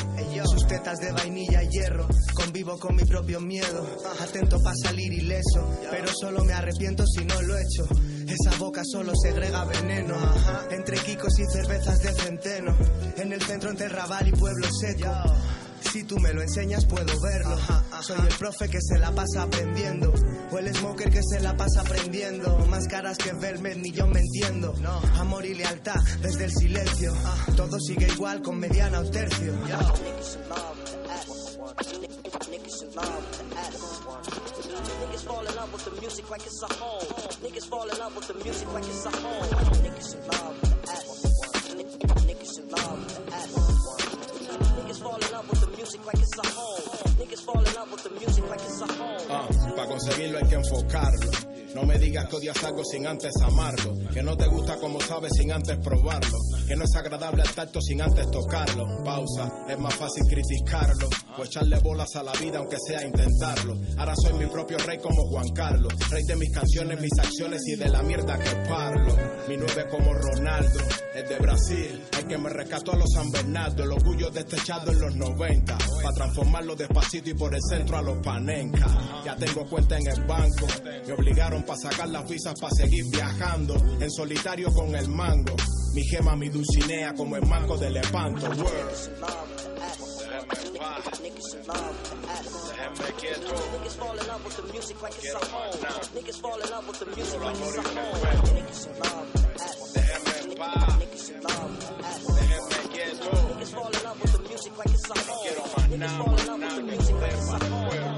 [0.45, 2.07] Sus tetas de vainilla y hierro.
[2.35, 3.87] Convivo con mi propio miedo.
[4.21, 5.66] Atento para salir ileso.
[5.90, 7.87] Pero solo me arrepiento si no lo he hecho.
[8.29, 10.14] Esa boca solo segrega veneno.
[10.71, 12.77] Entre quicos y cervezas de centeno.
[13.16, 15.11] En el centro entre Raval y Pueblo Seco.
[15.97, 17.57] Si tú me lo enseñas puedo verlo.
[18.03, 20.13] Soy el profe que se la pasa aprendiendo.
[20.53, 22.59] O el smoker que se la pasa aprendiendo.
[22.69, 24.75] Más caras que Velvet ni yo me entiendo.
[25.15, 27.15] Amor y lealtad desde el silencio.
[27.57, 29.55] Todo sigue igual con mediana o tercio.
[29.55, 30.39] Niggas
[35.25, 37.07] fall in love with the music like it's a home.
[37.43, 39.49] Niggas fall in love with the music like it's a home.
[39.83, 40.65] Niggas in love
[49.97, 51.46] conseguirlo hay que enfocarlo.
[51.77, 53.99] No me digas que odias algo sin antes amarlo.
[54.11, 56.39] Que no te gusta como sabes sin antes probarlo.
[56.67, 59.05] Que no es agradable al tacto sin antes tocarlo.
[59.05, 61.07] Pausa, es más fácil criticarlo.
[61.37, 63.77] O echarle bolas a la vida aunque sea intentarlo.
[63.99, 65.93] Ahora soy mi propio rey como Juan Carlos.
[66.09, 69.15] Rey de mis canciones, mis acciones y de la mierda que parlo.
[69.46, 70.81] Mi nueve como Ronaldo,
[71.15, 72.03] es de Brasil.
[72.19, 73.85] El que me rescató a los San Bernardo.
[73.85, 75.77] El orgullo destechado en los 90.
[76.03, 78.87] Para transformarlo despacito y por el centro a los panenca.
[79.27, 80.67] Ya tengo cuenta en el banco.
[81.07, 83.75] Me obligaron para sacar las visas para seguir viajando.
[84.00, 85.56] En solitario con el mango.
[85.94, 88.48] Mi gema, mi dulcinea como el mango del espanto.
[91.27, 92.67] Niggas in love with the ass.
[93.75, 95.73] Niggas fall in love with the music like it's a home.
[96.14, 96.87] Niggas fall in love
[107.69, 108.15] with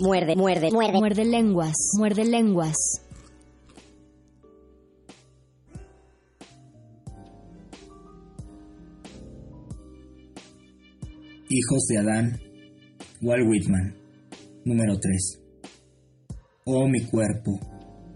[0.00, 0.98] Muerde, muerde, muerde.
[0.98, 2.76] Muerde lenguas, muerde lenguas.
[11.48, 12.40] Hijos de Adán,
[13.22, 13.96] Walt Whitman,
[14.64, 15.40] número 3.
[16.66, 17.58] Oh mi cuerpo,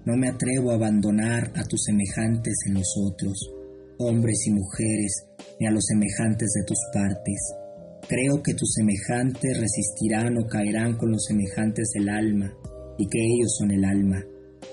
[0.04, 3.50] no me atrevo a abandonar a tus semejantes en los otros,
[3.98, 5.26] hombres y mujeres,
[5.58, 7.61] ni a los semejantes de tus partes.
[8.08, 12.52] Creo que tus semejantes resistirán o caerán con los semejantes del alma,
[12.98, 14.24] y que ellos son el alma.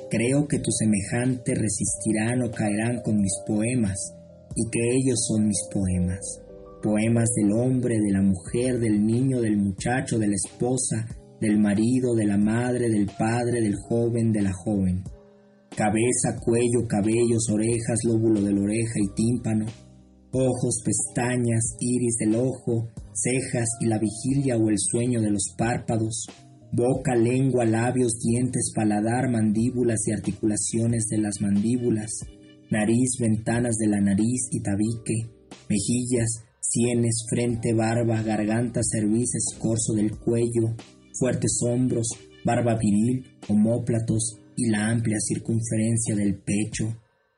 [0.09, 3.97] Creo que tus semejantes resistirán o caerán con mis poemas,
[4.55, 6.41] y que ellos son mis poemas
[6.81, 11.07] poemas del hombre, de la mujer, del niño, del muchacho, de la esposa,
[11.39, 15.03] del marido, de la madre, del padre, del joven, de la joven.
[15.75, 19.65] Cabeza, cuello, cabellos, orejas, lóbulo de la oreja y tímpano,
[20.31, 22.89] ojos, pestañas, iris del ojo,
[23.21, 26.25] cejas y la vigilia o el sueño de los párpados,
[26.71, 32.11] boca, lengua, labios, dientes, paladar, mandíbulas y articulaciones de las mandíbulas,
[32.69, 35.29] nariz, ventanas de la nariz y tabique,
[35.69, 40.75] mejillas, sienes, frente, barba, garganta, cerviz, escorzo del cuello,
[41.19, 42.07] fuertes hombros,
[42.45, 46.95] barba viril, homóplatos y la amplia circunferencia del pecho,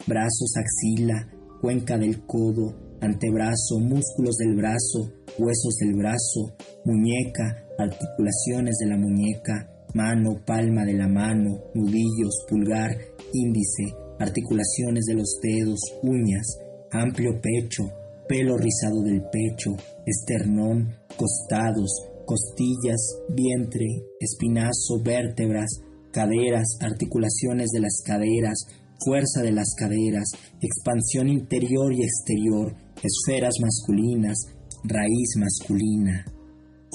[0.07, 6.55] brazos, axila, cuenca del codo, antebrazo, músculos del brazo, huesos del brazo,
[6.85, 12.91] muñeca, articulaciones de la muñeca, mano, palma de la mano, nudillos, pulgar,
[13.33, 16.57] índice, articulaciones de los dedos, uñas,
[16.91, 17.89] amplio pecho,
[18.27, 19.71] pelo rizado del pecho,
[20.05, 23.87] esternón, costados, costillas, vientre,
[24.19, 28.67] espinazo, vértebras, caderas, articulaciones de las caderas,
[29.03, 30.29] fuerza de las caderas,
[30.61, 34.37] expansión interior y exterior, esferas masculinas,
[34.83, 36.25] raíz masculina,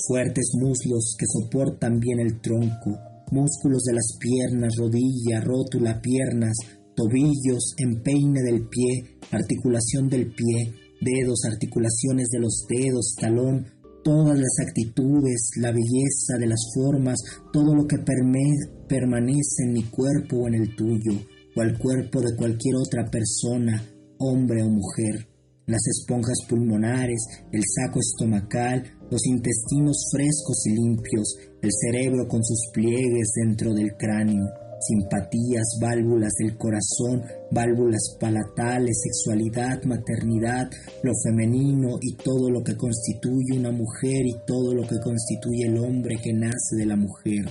[0.09, 2.99] fuertes muslos que soportan bien el tronco,
[3.31, 6.57] músculos de las piernas, rodilla, rótula, piernas,
[6.95, 13.67] tobillos, empeine del pie, articulación del pie, dedos, articulaciones de los dedos, talón,
[14.03, 17.19] todas las actitudes, la belleza de las formas,
[17.53, 21.13] todo lo que permanece en mi cuerpo o en el tuyo,
[21.57, 23.83] o al cuerpo de cualquier otra persona,
[24.19, 25.27] hombre o mujer,
[25.67, 27.21] las esponjas pulmonares,
[27.53, 33.97] el saco estomacal, los intestinos frescos y limpios, el cerebro con sus pliegues dentro del
[33.97, 34.47] cráneo,
[34.81, 40.71] simpatías, válvulas del corazón, válvulas palatales, sexualidad, maternidad,
[41.03, 45.79] lo femenino y todo lo que constituye una mujer y todo lo que constituye el
[45.79, 47.45] hombre que nace de la mujer.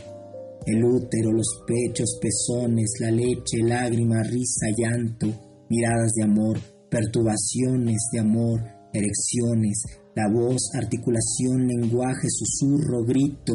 [0.65, 5.27] El útero, los pechos, pezones, la leche, lágrimas, risa, llanto,
[5.69, 6.57] miradas de amor,
[6.89, 8.61] perturbaciones de amor,
[8.93, 9.83] erecciones,
[10.15, 13.53] la voz, articulación, lenguaje, susurro, grito,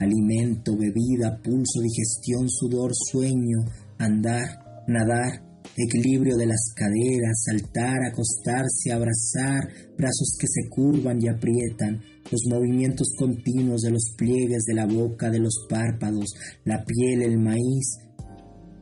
[0.00, 3.64] alimento, bebida, pulso, digestión, sudor, sueño,
[3.98, 5.42] andar, nadar,
[5.76, 12.00] equilibrio de las caderas, saltar, acostarse, abrazar, brazos que se curvan y aprietan,
[12.30, 16.32] los movimientos continuos de los pliegues de la boca, de los párpados,
[16.64, 17.98] la piel, el maíz,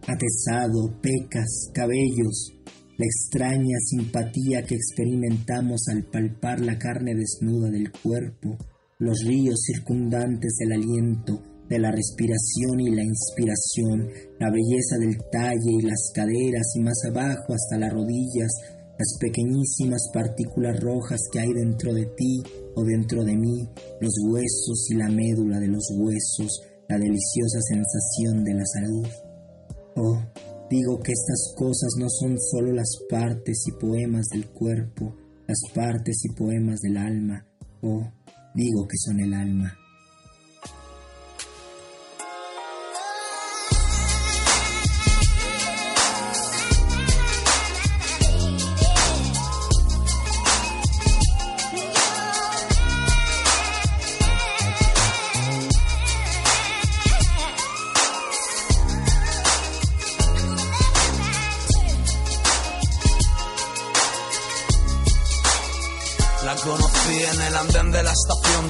[0.06, 2.52] atesado, pecas, cabellos,
[2.96, 8.56] la extraña simpatía que experimentamos al palpar la carne desnuda del cuerpo,
[8.98, 15.72] los ríos circundantes del aliento, de la respiración y la inspiración, la belleza del talle
[15.80, 18.52] y las caderas y más abajo hasta las rodillas,
[18.98, 22.42] las pequeñísimas partículas rojas que hay dentro de ti
[22.76, 23.68] o dentro de mí,
[24.00, 29.08] los huesos y la médula de los huesos, la deliciosa sensación de la salud.
[29.96, 30.22] Oh,
[30.70, 35.14] digo que estas cosas no son solo las partes y poemas del cuerpo,
[35.46, 37.46] las partes y poemas del alma.
[37.82, 38.10] Oh,
[38.54, 39.76] digo que son el alma.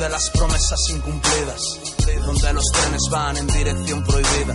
[0.05, 1.61] De las promesas incumplidas,
[2.27, 4.55] donde los trenes van en dirección prohibida.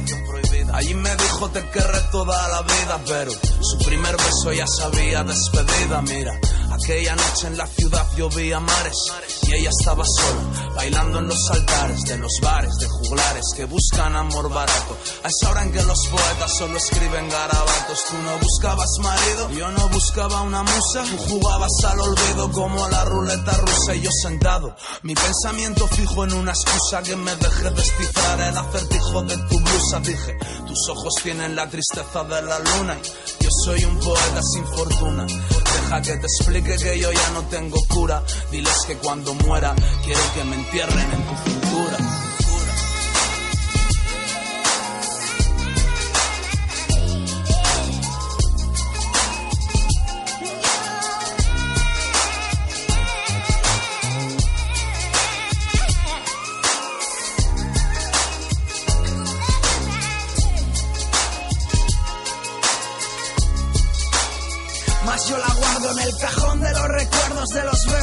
[0.74, 6.02] Allí me dijo te querré toda la vida, pero su primer beso ya sabía despedida.
[6.04, 6.39] Mira,
[6.72, 12.02] aquella noche en la ciudad llovía mares y ella estaba sola, bailando en los altares
[12.04, 14.97] de los bares de juglares que buscan amor barato.
[15.24, 18.06] A esa hora en que los poetas solo escriben garabatos.
[18.10, 21.04] Tú no buscabas marido, yo no buscaba una musa.
[21.04, 24.76] Tú jugabas al olvido como a la ruleta rusa y yo sentado.
[25.04, 30.00] Mi pensamiento fijo en una excusa que me deje descifrar el acertijo de tu blusa.
[30.02, 30.38] Dije,
[30.68, 32.97] tus ojos tienen la tristeza de la luna
[33.39, 35.26] y yo soy un poeta sin fortuna.
[35.26, 38.24] Deja que te explique que yo ya no tengo cura.
[38.52, 42.28] Diles que cuando muera quiero que me entierren en tu cintura.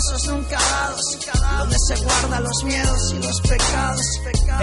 [0.07, 1.19] Besos nunca dados,
[1.59, 4.01] donde se guardan los miedos y los pecados.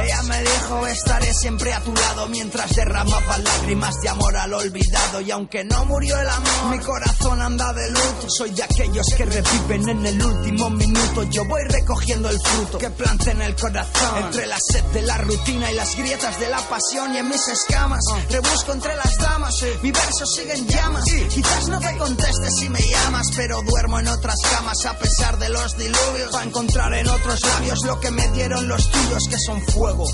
[0.02, 5.22] Ella me dijo estaré siempre a tu lado mientras derramaba lágrimas de amor al olvidado
[5.22, 8.30] y aunque no murió el amor, mi corazón anda de luto.
[8.30, 11.24] Soy de aquellos que reviven en el último minuto.
[11.24, 15.18] Yo voy recogiendo el fruto que planté en el corazón entre la sed de la
[15.18, 19.56] rutina y las grietas de la pasión y en mis escamas rebusco entre las damas.
[19.82, 21.06] Mi verso sigue en llamas.
[21.30, 25.50] Quizás no te conteste si me llamas, pero duermo en otras camas a pesar de
[25.50, 26.32] los diluvios.
[26.32, 30.06] Para encontrar en otros labios lo que me dieron los tuyos, que son fuego.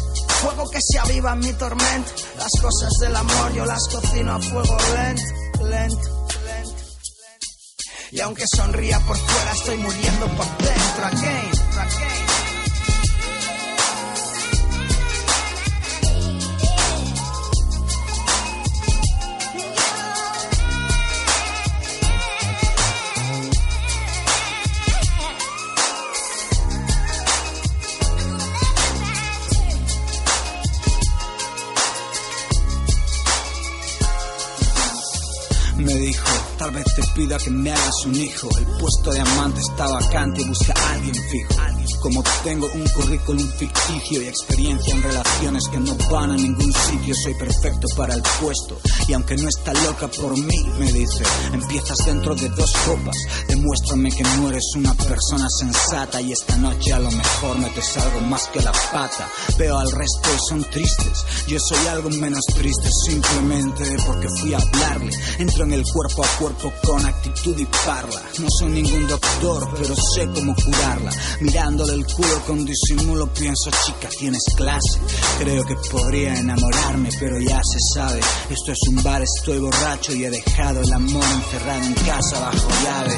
[0.42, 2.12] Fuego que se aviva en mi tormento.
[2.38, 6.84] Las cosas del amor yo las cocino a fuego lento, lento, lento.
[8.12, 11.06] Y aunque sonría por fuera, estoy muriendo por dentro.
[11.06, 12.49] Again, again.
[36.70, 38.50] Vez te pida que me hagas un hijo.
[38.58, 41.79] El puesto de amante está vacante y busca a alguien fijo.
[42.02, 47.14] Como tengo un currículum ficticio y experiencia en relaciones que no van a ningún sitio,
[47.14, 48.80] soy perfecto para el puesto.
[49.08, 53.18] Y aunque no está loca por mí, me dice, empiezas dentro de dos copas.
[53.47, 58.22] Demuéstrame que no eres una persona sensata y esta noche a lo mejor metes algo
[58.22, 59.28] más que la pata.
[59.58, 61.26] Veo al resto y son tristes.
[61.47, 65.12] Yo soy algo menos triste simplemente porque fui a hablarle.
[65.38, 68.22] Entro en el cuerpo a cuerpo con actitud y parla.
[68.39, 71.12] No soy ningún doctor, pero sé cómo curarla.
[71.92, 75.00] El culo con disimulo pienso, chica, tienes clase.
[75.40, 78.20] Creo que podría enamorarme, pero ya se sabe.
[78.50, 82.70] Esto es un bar, estoy borracho y he dejado el amor encerrado en casa bajo
[82.84, 83.18] llave.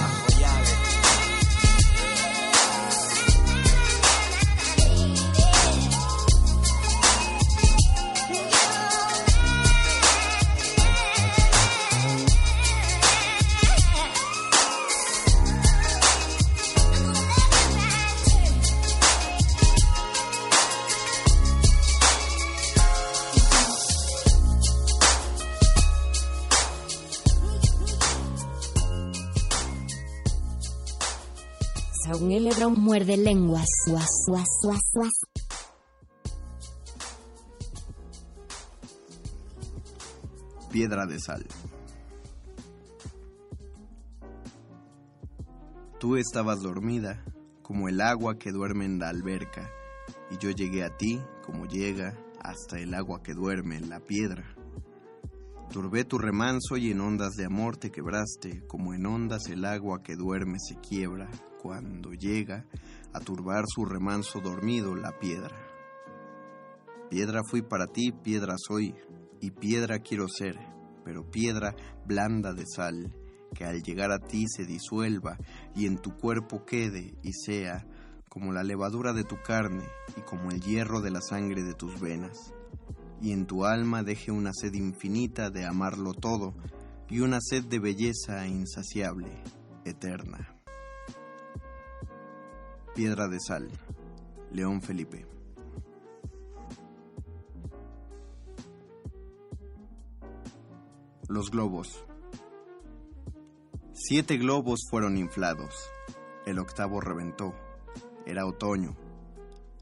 [33.01, 33.67] Muerde lenguas.
[33.87, 35.11] Guas, guas, guas, guas.
[40.71, 41.45] Piedra de sal.
[45.99, 47.23] Tú estabas dormida,
[47.61, 49.69] como el agua que duerme en la alberca,
[50.29, 54.43] y yo llegué a ti, como llega hasta el agua que duerme en la piedra.
[55.71, 60.01] Turbé tu remanso y en ondas de amor te quebraste, como en ondas el agua
[60.01, 61.29] que duerme se quiebra
[61.61, 62.65] cuando llega
[63.13, 65.55] a turbar su remanso dormido la piedra.
[67.09, 68.95] Piedra fui para ti, piedra soy,
[69.41, 70.57] y piedra quiero ser,
[71.03, 73.15] pero piedra blanda de sal,
[73.53, 75.37] que al llegar a ti se disuelva
[75.75, 77.85] y en tu cuerpo quede y sea
[78.29, 79.83] como la levadura de tu carne
[80.15, 82.53] y como el hierro de la sangre de tus venas,
[83.21, 86.55] y en tu alma deje una sed infinita de amarlo todo
[87.09, 89.43] y una sed de belleza insaciable,
[89.83, 90.50] eterna.
[92.93, 93.69] Piedra de Sal,
[94.51, 95.25] León Felipe.
[101.29, 102.03] Los globos.
[103.93, 105.73] Siete globos fueron inflados.
[106.45, 107.53] El octavo reventó.
[108.25, 108.97] Era otoño.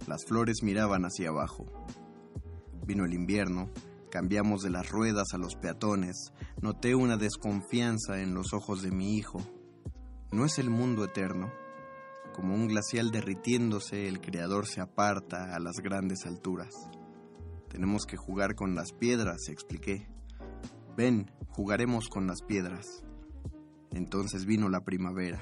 [0.05, 1.65] Las flores miraban hacia abajo.
[2.85, 3.71] Vino el invierno.
[4.11, 6.31] Cambiamos de las ruedas a los peatones.
[6.61, 9.41] Noté una desconfianza en los ojos de mi hijo.
[10.31, 11.51] ¿No es el mundo eterno?
[12.39, 16.73] Como un glacial derritiéndose, el creador se aparta a las grandes alturas.
[17.67, 20.07] Tenemos que jugar con las piedras, expliqué.
[20.95, 23.03] Ven, jugaremos con las piedras.
[23.91, 25.41] Entonces vino la primavera.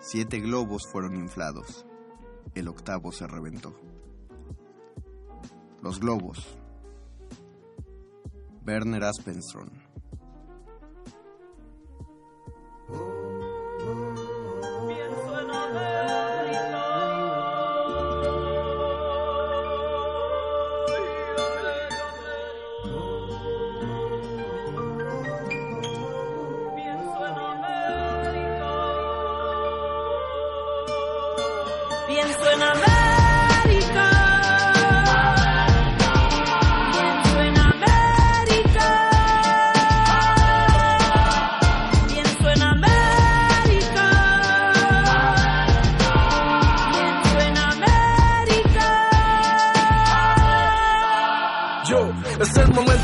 [0.00, 1.86] Siete globos fueron inflados.
[2.56, 3.78] El octavo se reventó.
[5.80, 6.58] Los globos.
[8.66, 9.68] Werner Aspenstrom.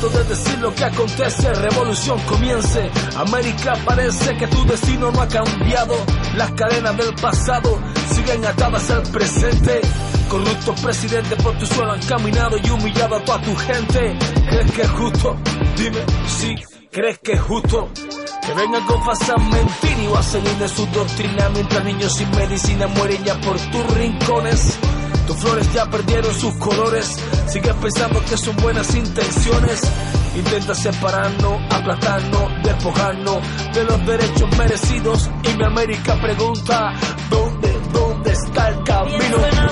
[0.09, 2.90] De decir lo que acontece, revolución comience.
[3.16, 5.94] América parece que tu destino no ha cambiado,
[6.36, 7.78] las cadenas del pasado
[8.14, 9.80] siguen atadas al presente.
[10.28, 14.16] Corruptos presidentes por tu suelo han caminado y humillado a toda tu gente.
[14.48, 15.36] ¿Crees que es justo?
[15.76, 16.55] Dime si
[16.90, 17.88] crees que es justo.
[18.46, 23.22] Que vengan con falsas mentiras y vaselina de su doctrina mientras niños sin medicina mueren
[23.22, 24.78] ya por tus rincones.
[25.31, 27.16] Tus flores ya perdieron sus colores.
[27.47, 29.81] Sigues pensando que son buenas intenciones.
[30.35, 33.39] Intenta separarnos, aplastarnos, despojarnos
[33.72, 35.31] de los derechos merecidos.
[35.45, 36.95] Y mi América pregunta:
[37.31, 39.70] ¿Dónde, dónde está el camino?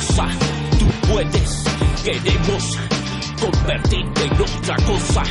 [0.00, 1.64] Tú puedes,
[2.02, 2.78] queremos
[3.38, 5.22] convertirte en otra cosa.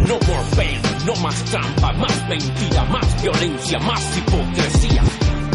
[0.00, 5.02] No more pain, no más trampa, más mentira, más violencia, más hipocresía.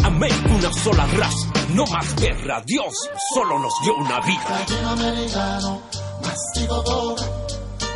[0.02, 2.62] América una sola raza, no más guerra.
[2.64, 2.94] Dios
[3.34, 4.48] solo nos dio una vida.
[4.48, 5.82] latinoamericano,
[6.22, 7.22] mastigo boga,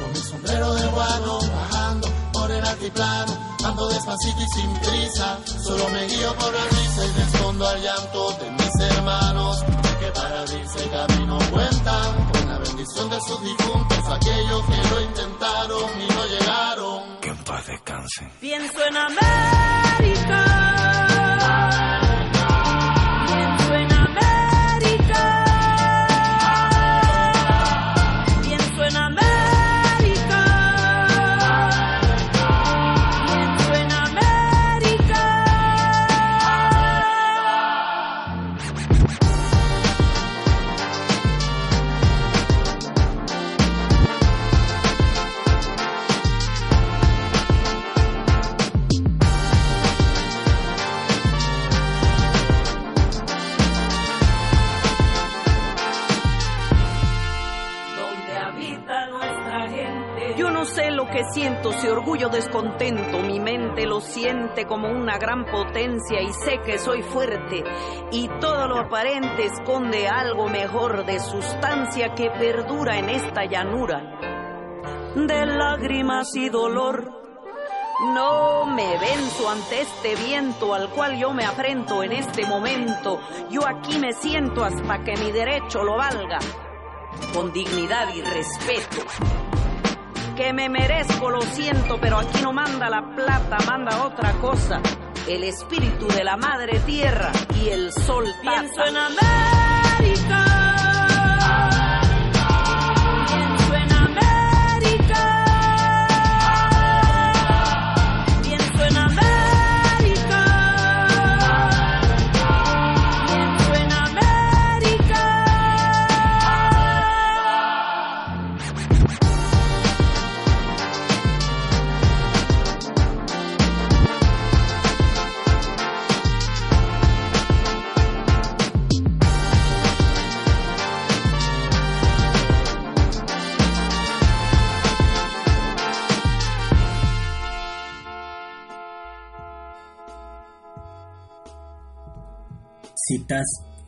[0.00, 3.32] con mi sombrero de guano, bajando por el altiplano,
[3.64, 8.30] ando despacito y sin prisa, solo me guío por la risa y respondo al llanto
[8.32, 9.64] de mis hermanos,
[10.08, 15.90] que para abrirse camino cuentan con la bendición de sus difuntos, aquellos que lo intentaron
[16.00, 17.20] y no llegaron.
[17.20, 18.30] Que en paz descansen.
[18.40, 19.87] Pienso en América.
[64.66, 67.64] Como una gran potencia y sé que soy fuerte
[68.10, 74.18] y todo lo aparente esconde algo mejor de sustancia que perdura en esta llanura
[75.14, 77.12] de lágrimas y dolor.
[78.14, 83.20] No me venzo ante este viento al cual yo me afrento en este momento.
[83.50, 86.38] Yo aquí me siento hasta que mi derecho lo valga
[87.34, 89.47] con dignidad y respeto.
[90.38, 94.80] Que me merezco, lo siento, pero aquí no manda la plata, manda otra cosa.
[95.26, 99.67] El espíritu de la madre tierra y el sol Pienso en.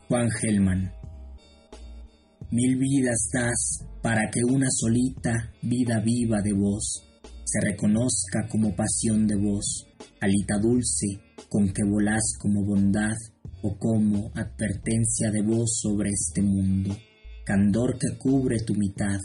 [0.07, 0.91] Juan Gelman.
[2.51, 7.01] Mil vidas das para que una solita vida viva de vos
[7.43, 9.87] se reconozca como pasión de vos,
[10.19, 11.07] alita dulce
[11.49, 13.17] con que volás como bondad
[13.63, 16.95] o como advertencia de vos sobre este mundo,
[17.43, 19.19] candor que cubre tu mitad,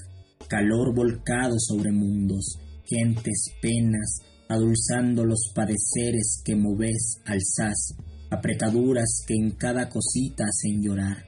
[0.49, 7.95] calor volcado sobre mundos, gentes, penas, adulzando los padeceres que moves, alzás,
[8.31, 11.25] apretaduras que en cada cosita hacen llorar,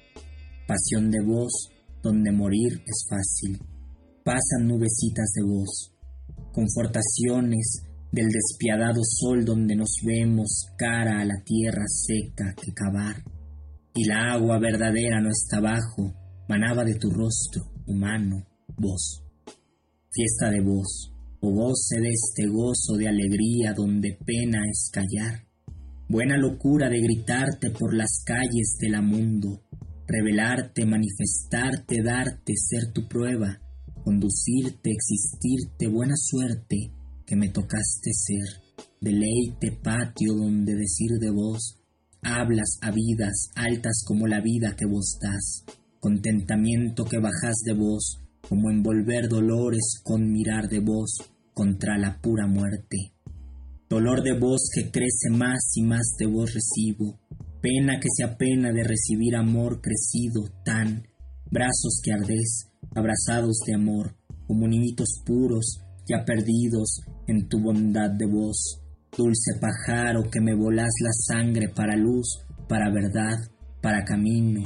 [0.66, 1.70] pasión de vos,
[2.02, 3.58] donde morir es fácil,
[4.24, 5.94] pasan nubecitas de vos,
[6.52, 7.82] confortaciones
[8.12, 13.22] del despiadado sol donde nos vemos cara a la tierra seca que cavar,
[13.94, 16.14] y la agua verdadera no está abajo,
[16.48, 18.46] manaba de tu rostro, humano,
[18.76, 19.24] vos.
[20.10, 25.47] Fiesta de vos, o goce de este gozo de alegría donde pena es callar.
[26.10, 29.60] Buena locura de gritarte por las calles del mundo,
[30.06, 33.60] revelarte, manifestarte, darte, ser tu prueba,
[34.02, 36.94] conducirte, existirte, buena suerte
[37.26, 41.78] que me tocaste ser, deleite, patio donde decir de vos,
[42.22, 45.66] hablas a vidas altas como la vida que vos das,
[46.00, 51.18] contentamiento que bajas de vos, como envolver dolores con mirar de vos
[51.52, 53.12] contra la pura muerte.
[53.88, 57.18] Dolor de vos que crece más y más de vos recibo,
[57.62, 61.04] pena que se apena de recibir amor crecido tan,
[61.50, 64.14] brazos que ardés, abrazados de amor,
[64.46, 68.78] como niñitos puros, ya perdidos en tu bondad de voz,
[69.16, 73.38] dulce pájaro que me volás la sangre para luz, para verdad,
[73.80, 74.64] para camino,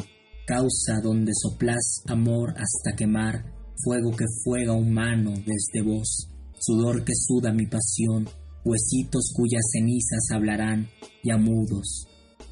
[0.49, 3.45] causa donde soplás amor hasta quemar,
[3.85, 8.29] fuego que fuega humano desde vos, sudor que suda mi pasión,
[8.65, 10.89] huesitos cuyas cenizas hablarán,
[11.25, 12.07] ya mudos,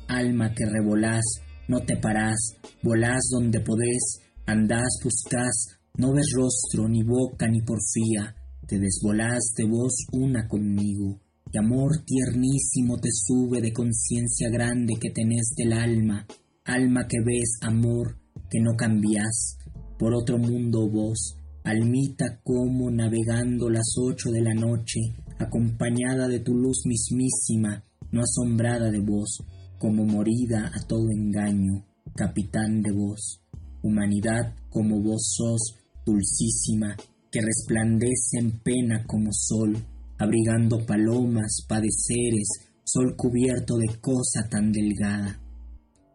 [0.08, 1.24] alma que revolás,
[1.68, 8.34] no te parás, volás donde podés, andás, buscás, no ves rostro, ni boca, ni porfía,
[8.66, 11.20] te desvolás de vos una conmigo,
[11.52, 16.26] y amor tiernísimo te sube de conciencia grande que tenés del alma,
[16.64, 19.58] alma que ves, amor, que no cambiás,
[19.98, 25.00] por otro mundo vos, almita como navegando las ocho de la noche,
[25.40, 27.82] acompañada de tu luz mismísima,
[28.12, 29.42] no asombrada de vos,
[29.78, 33.40] como morida a todo engaño, capitán de vos,
[33.82, 36.94] humanidad como vos sos, dulcísima,
[37.32, 39.76] que resplandece en pena como sol,
[40.18, 42.48] abrigando palomas, padeceres,
[42.84, 45.40] sol cubierto de cosa tan delgada,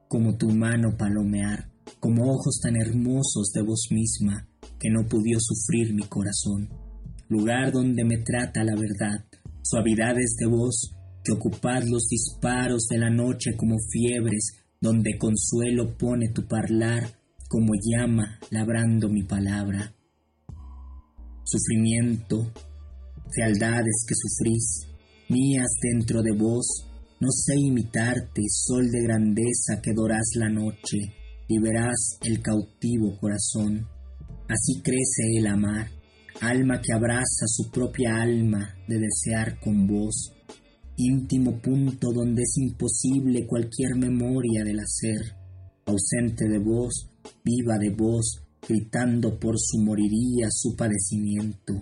[0.07, 4.47] como tu mano palomear, como ojos tan hermosos de vos misma,
[4.80, 6.69] que no pudió sufrir mi corazón,
[7.30, 9.26] lugar donde me trata la verdad,
[9.61, 10.91] suavidades de voz,
[11.23, 17.03] que ocupad los disparos de la noche como fiebres, donde consuelo pone tu parlar,
[17.47, 19.95] como llama labrando mi palabra
[21.45, 22.51] sufrimiento,
[23.34, 24.88] fealdades que sufrís,
[25.30, 26.65] mías dentro de vos,
[27.19, 30.97] no sé imitarte, sol de grandeza que dorás la noche,
[31.47, 33.88] y verás el cautivo corazón.
[34.49, 35.88] Así crece el amar,
[36.42, 40.34] alma que abraza su propia alma de desear con vos,
[40.98, 45.36] íntimo punto donde es imposible cualquier memoria del hacer,
[45.86, 47.10] ausente de vos,
[47.44, 51.74] viva de vos, gritando por su moriría, su padecimiento,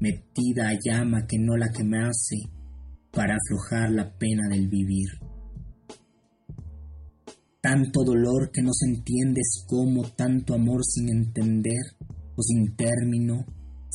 [0.00, 2.36] metida a llama que no la quemase,
[3.10, 5.08] para aflojar la pena del vivir.
[7.62, 11.82] Tanto dolor que no se entiendes como tanto amor sin entender
[12.36, 13.46] o sin término,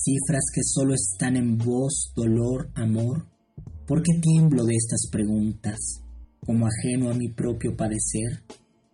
[0.04, 3.28] cifras que solo están en vos, dolor, amor.
[3.86, 6.02] ¿Por qué tiemblo de estas preguntas,
[6.46, 8.44] como ajeno a mi propio padecer?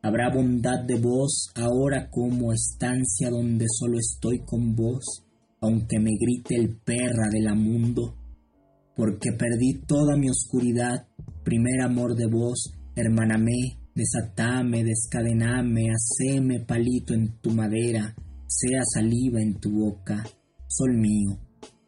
[0.01, 5.23] Habrá bondad de vos ahora como estancia donde solo estoy con vos,
[5.61, 8.15] aunque me grite el perra del mundo,
[8.95, 11.07] porque perdí toda mi oscuridad,
[11.43, 18.15] primer amor de vos, hermaname, desatame, descadename, haceme palito en tu madera,
[18.47, 20.23] sea saliva en tu boca,
[20.67, 21.39] sol mío,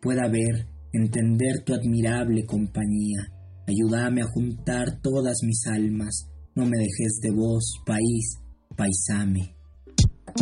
[0.02, 3.28] pueda ver, entender tu admirable compañía,
[3.68, 8.40] ayúdame a juntar todas mis almas, no me dejes de vos, país,
[8.76, 9.56] paisame.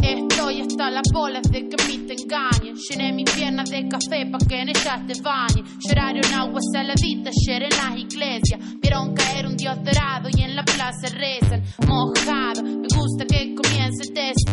[0.01, 2.75] Estoy hasta las bolas de que me te engañen.
[2.75, 5.65] Llené mi pierna de café pa' que en ellas te bañen.
[5.79, 8.59] Lloraron agua saladita ayer en las iglesias.
[8.81, 11.63] Vieron caer un dios dorado y en la plaza rezan.
[11.87, 14.07] Mojado, me gusta que comience.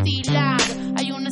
[0.04, 0.53] Hay una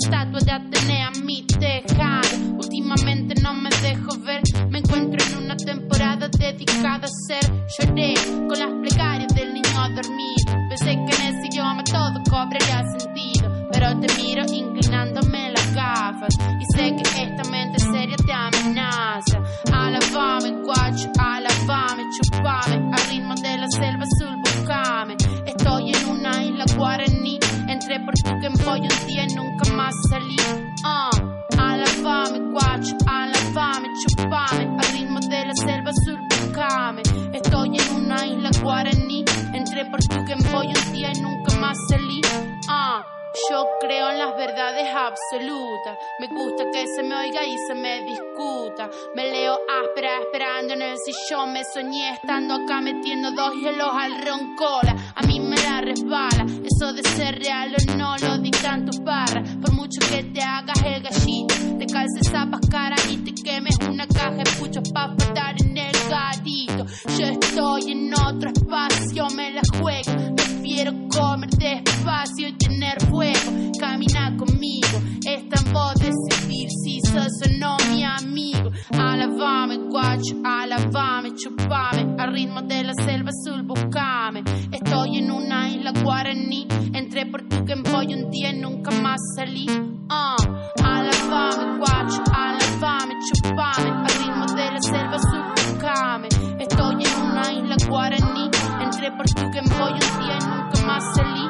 [0.02, 2.58] estatua de Atenea mi tejado.
[2.58, 7.44] Últimamente no me dejo ver, me encuentro en una temporada dedicada a ser.
[7.78, 8.14] Lloré
[8.48, 10.42] con las plegarias del niño a dormir.
[10.68, 16.34] Pensé que en ese idioma todo cobraría sentido, pero te miro inclinándome las gafas.
[16.60, 19.38] Y sé que esta mente seria te amenaza.
[19.72, 22.90] Alabame, guacho, alabame, chupame.
[22.92, 25.16] Al ritmo de la selva azul, buscame.
[25.46, 27.38] Estoy en una isla guaraní,
[27.68, 29.51] entre porque en pollo un día en un
[29.92, 30.36] passa lì.
[30.36, 30.70] Uh.
[30.82, 31.10] Ah,
[31.56, 37.02] alla fame guaccio, alla fame chupame, al ritmo della selva sul bucame.
[37.32, 42.20] Estoy en una isla guaraní, entre portugués, pollo un día y nunca más salí.
[42.68, 43.21] Uh.
[43.48, 45.96] Yo creo en las verdades absolutas.
[46.20, 48.90] Me gusta que se me oiga y se me discuta.
[49.14, 51.54] Me leo áspera esperando en el sillón.
[51.54, 55.14] Me soñé estando acá metiendo dos hielos al roncola.
[55.14, 56.44] A mí me la resbala.
[56.44, 59.48] Eso de ser real o no lo dictan tus barras.
[59.62, 64.06] Por mucho que te hagas el gallito, te calces zapas cara y te quemes una
[64.08, 66.84] caja de puchos pa' faltar en el gatito.
[67.18, 70.51] Yo estoy en otro espacio, me la juego.
[70.72, 75.02] Prefiero comer despacio y tener fuego camina conmigo.
[75.22, 78.70] Está en vos decidir si sos o no mi amigo.
[78.98, 82.16] Alabame, guacho, alabame, chupame.
[82.18, 84.44] Al ritmo de la selva azul, buscame.
[84.72, 86.66] Estoy en una isla guaraní.
[86.94, 89.66] Entré por tu que voy un día y nunca más salí.
[89.68, 90.82] Uh.
[90.82, 93.90] Alabame, guacho, alabame, chupame.
[93.90, 96.28] Al ritmo de la selva azul, buscame.
[96.58, 98.48] Estoy en una isla guaraní.
[98.80, 100.61] Entré por tu que voy un día y nunca
[100.92, 101.42] más salí.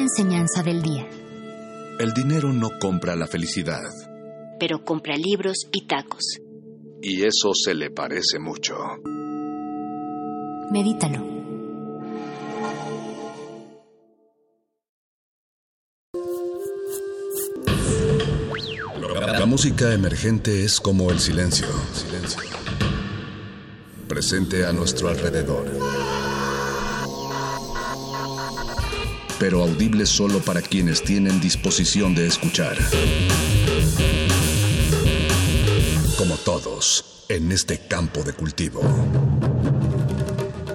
[0.00, 1.08] enseñanza del día.
[1.98, 3.80] El dinero no compra la felicidad.
[4.60, 6.43] Pero compra libros y tacos.
[7.06, 8.74] Y eso se le parece mucho.
[10.70, 11.22] Medítalo.
[19.14, 21.66] La música emergente es como el silencio.
[21.92, 22.40] Silencio.
[24.08, 25.66] Presente a nuestro alrededor
[29.38, 32.78] pero audible solo para quienes tienen disposición de escuchar.
[36.16, 38.80] Como todos, en este campo de cultivo.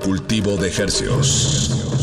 [0.03, 1.98] Cultivo de ejercios.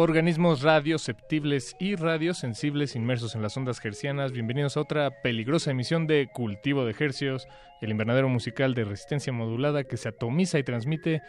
[0.00, 6.28] Organismos radioceptibles y radiosensibles inmersos en las ondas hercianas, bienvenidos a otra peligrosa emisión de
[6.32, 7.48] Cultivo de Hercios,
[7.80, 11.20] el invernadero musical de resistencia modulada que se atomiza y transmite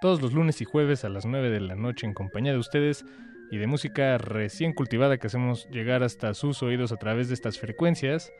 [0.00, 3.04] todos los lunes y jueves a las 9 de la noche en compañía de ustedes
[3.50, 7.58] y de música recién cultivada que hacemos llegar hasta sus oídos a través de estas
[7.58, 8.32] frecuencias.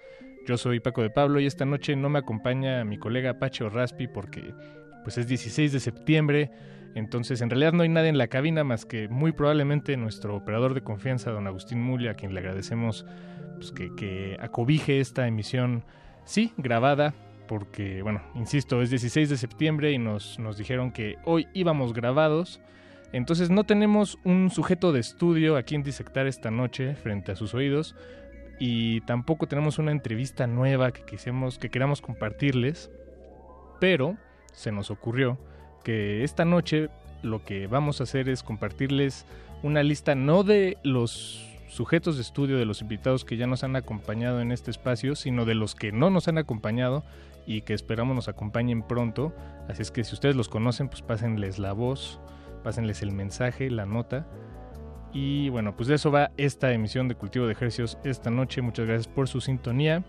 [0.47, 4.09] Yo soy Paco de Pablo y esta noche no me acompaña mi colega Pacho Raspi
[4.09, 4.55] porque
[5.03, 6.51] pues es 16 de septiembre
[6.95, 10.75] entonces, en realidad no hay nadie en la cabina más que muy probablemente nuestro operador
[10.75, 13.05] de confianza, don Agustín Mulia, a quien le agradecemos
[13.57, 15.85] pues, que, acobije esta emisión,
[16.25, 17.13] sí, grabada,
[17.49, 22.61] porque, bueno, insisto, es 16 de septiembre y nos, nos dijeron que hoy íbamos grabados.
[23.13, 27.55] Entonces no tenemos un sujeto de estudio a quien disectar esta noche frente a sus
[27.55, 27.95] oídos
[28.59, 32.91] y tampoco tenemos una entrevista nueva que, quisimos, que queramos compartirles,
[33.81, 34.17] pero
[34.53, 35.39] se nos ocurrió
[35.85, 36.89] que esta noche
[37.23, 39.25] lo que vamos a hacer es compartirles
[39.63, 43.77] una lista no de los sujetos de estudio de los invitados que ya nos han
[43.77, 47.03] acompañado en este espacio, sino de los que no nos han acompañado
[47.47, 49.33] y que esperamos nos acompañen pronto.
[49.69, 52.21] Así es que si ustedes los conocen, pues pásenles la voz,
[52.63, 54.27] pásenles el mensaje, la nota.
[55.13, 58.63] Y bueno, pues de eso va esta emisión de Cultivo de Ejercicios esta noche.
[58.63, 60.03] Muchas gracias por su sintonía.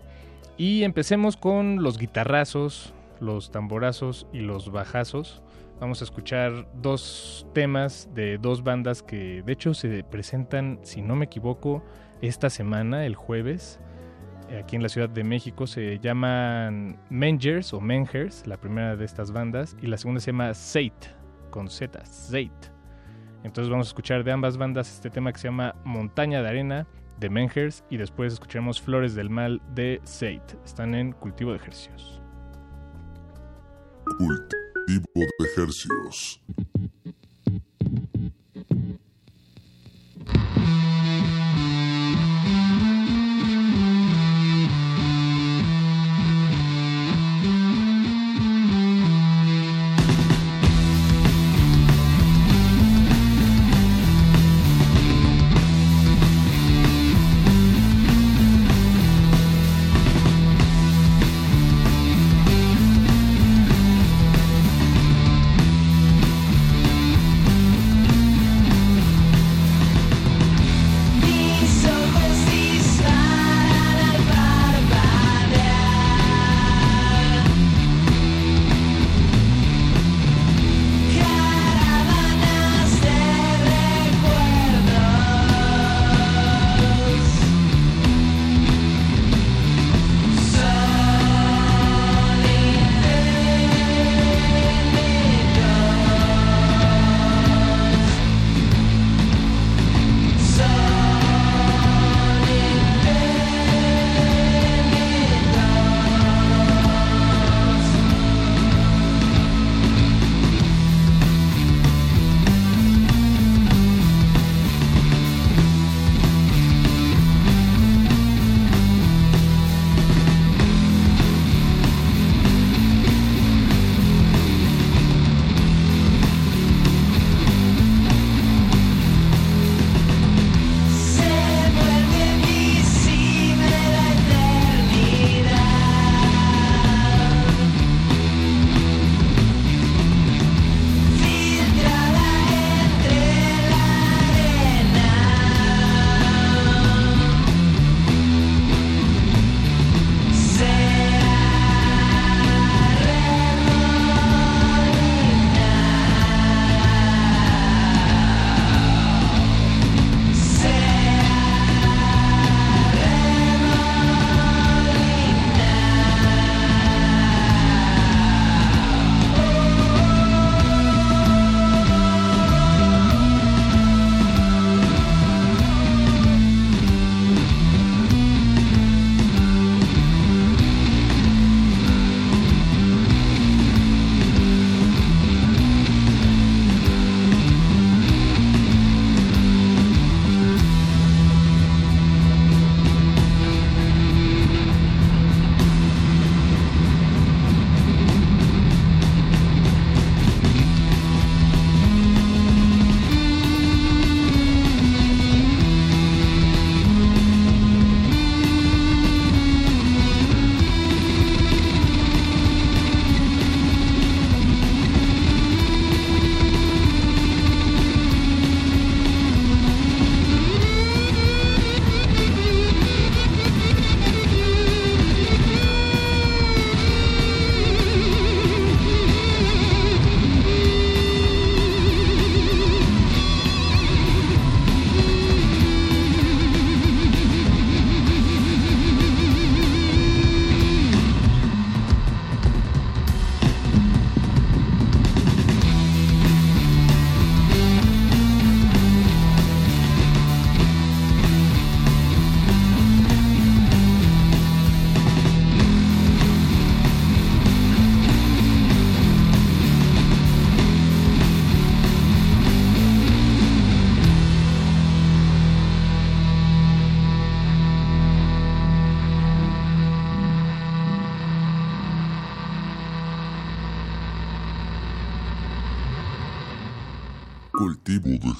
[0.56, 5.42] Y empecemos con los guitarrazos, los tamborazos y los bajazos.
[5.80, 11.16] Vamos a escuchar dos temas de dos bandas que de hecho se presentan, si no
[11.16, 11.84] me equivoco,
[12.22, 13.78] esta semana, el jueves,
[14.58, 15.66] aquí en la Ciudad de México.
[15.66, 20.54] Se llaman Mengers o Mengers, la primera de estas bandas, y la segunda se llama
[20.54, 20.94] Zait,
[21.50, 22.72] con Z, Zait.
[23.44, 26.86] Entonces vamos a escuchar de ambas bandas este tema que se llama Montaña de Arena
[27.20, 30.54] de Mengers y después escucharemos Flores del Mal de Zait.
[30.64, 32.22] Están en cultivo de ejercicios
[34.86, 36.40] Cultivo de Hercios.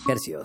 [0.06, 0.44] Cultivo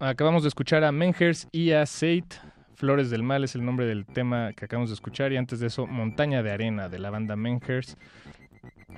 [0.00, 2.34] Acabamos de escuchar a Menhers y a Seit.
[2.74, 5.32] Flores del Mal es el nombre del tema que acabamos de escuchar.
[5.32, 7.96] Y antes de eso, Montaña de Arena de la banda Menhers.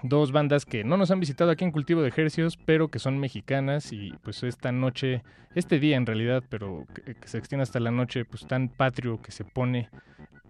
[0.03, 3.19] Dos bandas que no nos han visitado aquí en Cultivo de Hercios, pero que son
[3.19, 3.93] mexicanas.
[3.93, 5.23] Y pues esta noche,
[5.55, 9.23] este día en realidad, pero que, que se extiende hasta la noche, pues tan patrio
[9.23, 9.89] que se pone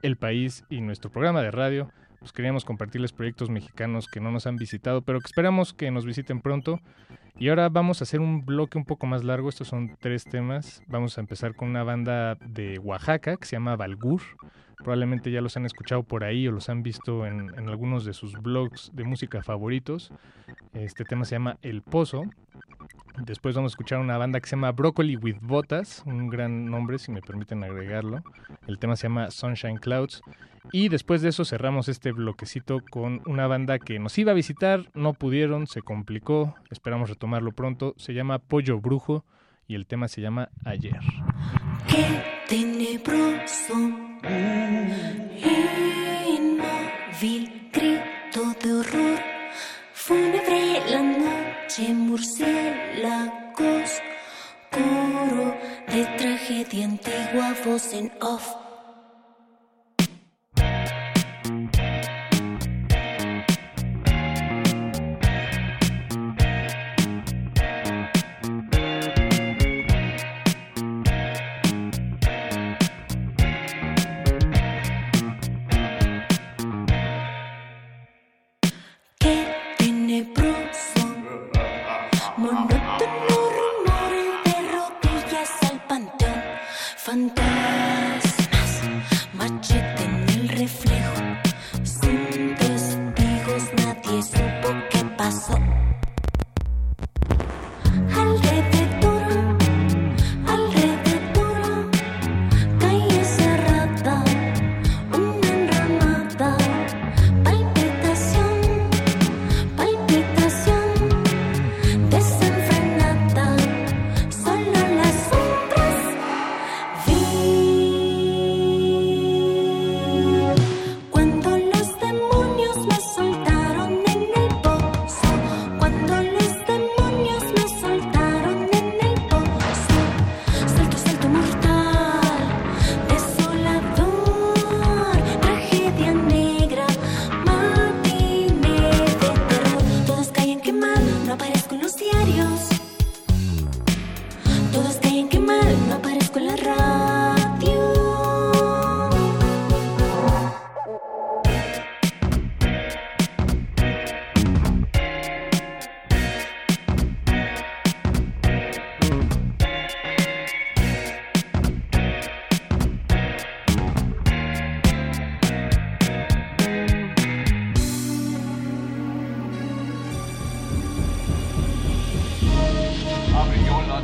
[0.03, 4.47] el país y nuestro programa de radio pues queríamos compartirles proyectos mexicanos que no nos
[4.47, 6.81] han visitado, pero que esperamos que nos visiten pronto.
[7.39, 10.83] Y ahora vamos a hacer un bloque un poco más largo, estos son tres temas.
[10.87, 14.21] Vamos a empezar con una banda de Oaxaca que se llama Balgur.
[14.83, 18.33] Probablemente ya los han escuchado por ahí o los han visto en, algunos de sus
[18.33, 20.11] blogs de música favoritos.
[20.73, 22.25] Este tema se llama El Pozo.
[23.25, 26.99] Después vamos a escuchar una banda que se llama Broccoli with Botas, un gran nombre
[26.99, 28.23] si me permiten agregarlo.
[28.67, 30.23] El tema se llama Sunshine Clouds.
[30.73, 34.91] Y después de eso cerramos este bloquecito con una banda que nos iba a visitar,
[34.95, 37.95] no pudieron, se complicó, esperamos retomarlo pronto.
[37.97, 39.25] Se llama Pollo Brujo
[39.71, 40.99] y el tema se llama Ayer.
[41.87, 42.05] Qué
[42.49, 43.75] tenebroso,
[46.27, 49.21] inmóvil, grito de horror,
[49.93, 53.91] fúnebre la noche, murciélagos,
[54.73, 55.57] coro
[55.87, 58.60] de tragedia antigua, voz en off.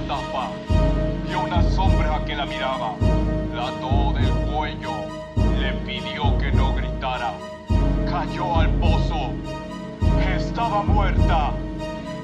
[0.09, 0.51] tapa.
[1.27, 2.95] Vio una sombra que la miraba,
[3.55, 4.93] la ató del cuello,
[5.59, 7.33] le pidió que no gritara.
[8.09, 9.33] Cayó al pozo.
[10.37, 11.53] Estaba muerta.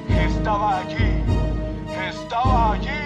[0.09, 1.23] Estaba allí.
[2.09, 3.02] Estaba allí.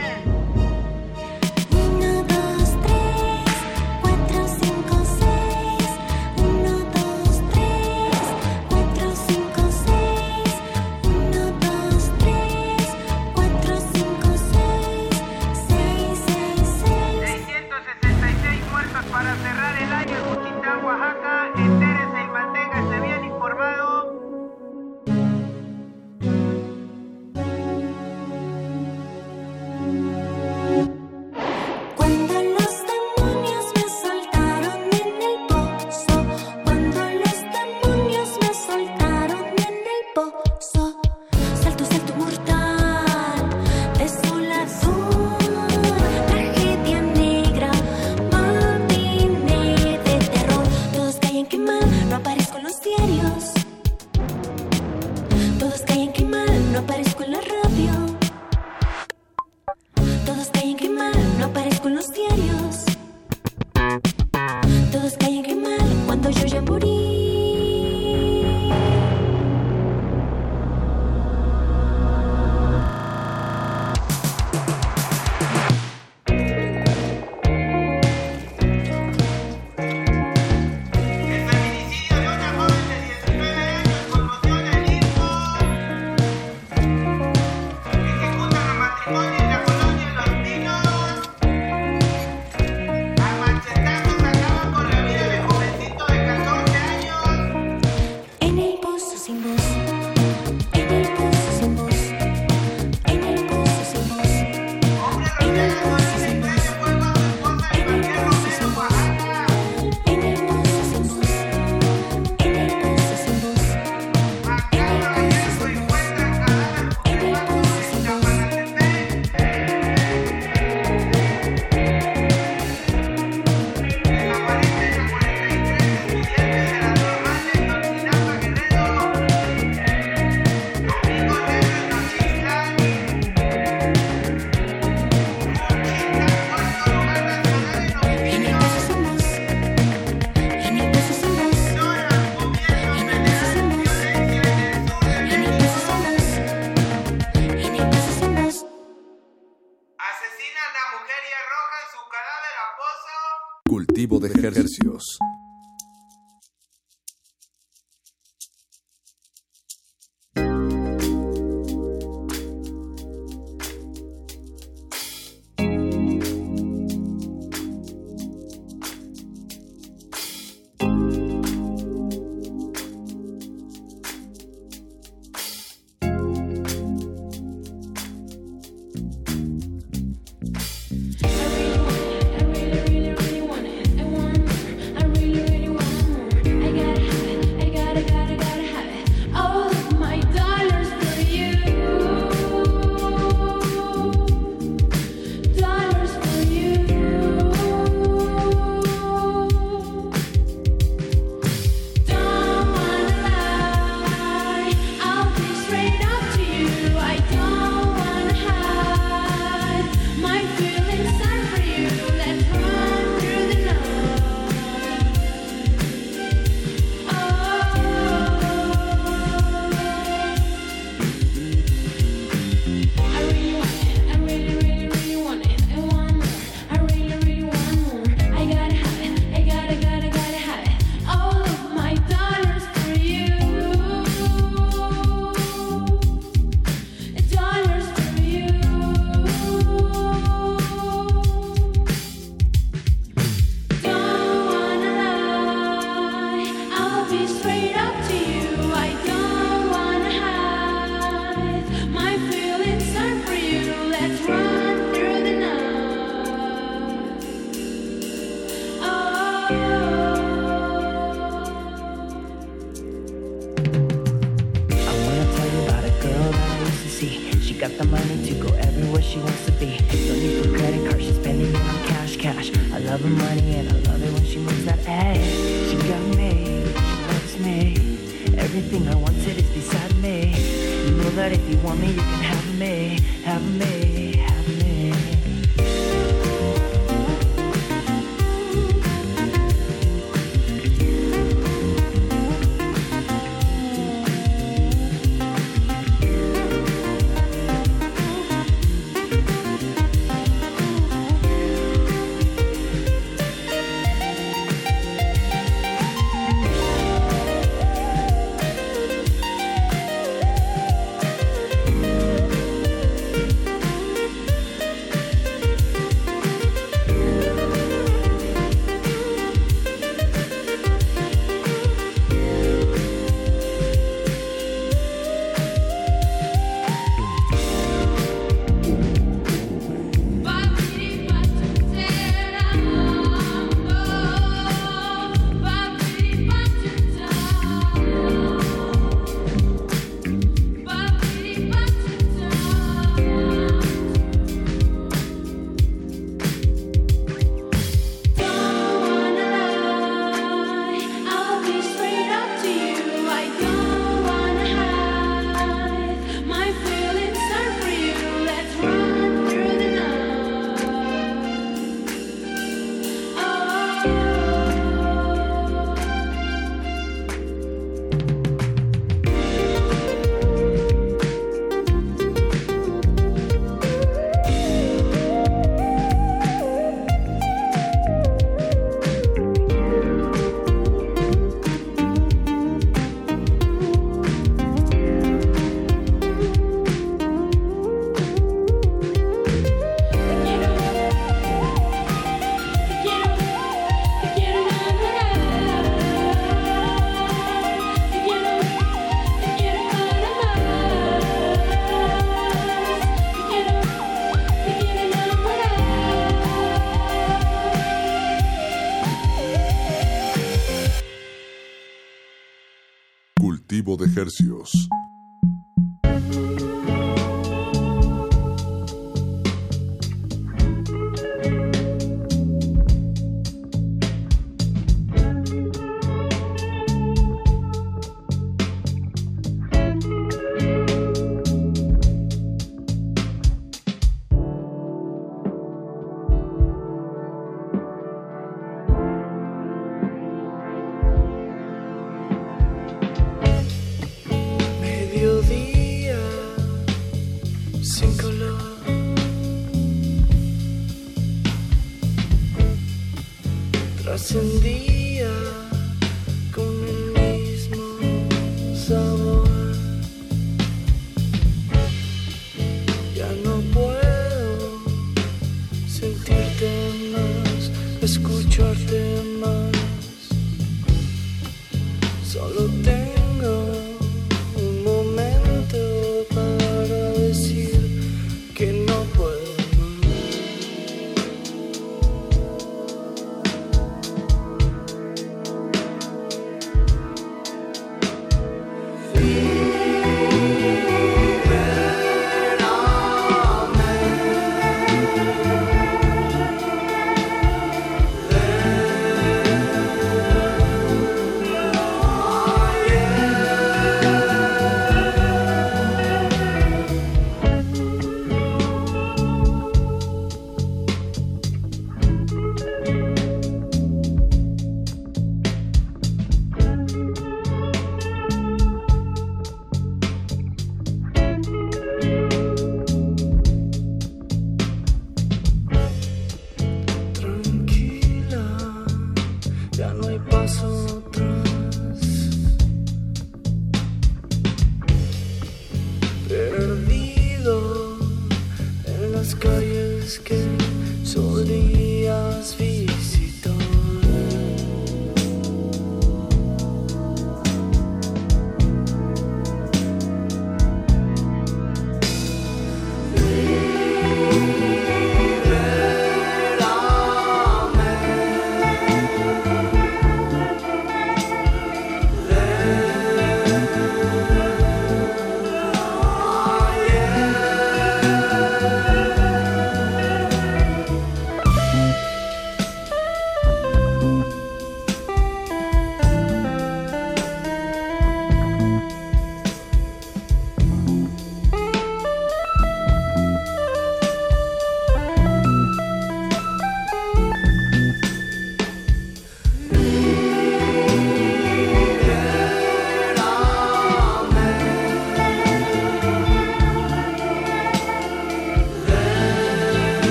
[414.16, 414.42] Cultivo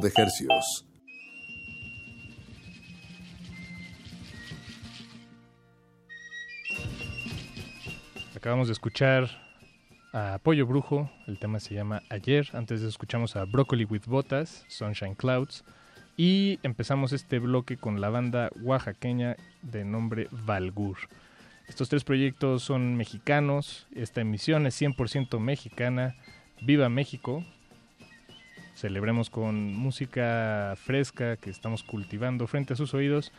[0.00, 0.86] De Hercios.
[8.34, 9.28] Acabamos de escuchar
[10.14, 15.14] a Pollo Brujo, el tema se llama Ayer, antes escuchamos a Broccoli with Botas, Sunshine
[15.14, 15.62] Clouds,
[16.16, 20.96] y empezamos este bloque con la banda oaxaqueña de nombre Valgur.
[21.68, 26.16] Estos tres proyectos son mexicanos, esta emisión es 100% mexicana,
[26.62, 27.44] Viva México,
[28.82, 33.30] celebremos con música fresca que estamos cultivando frente a sus oídos.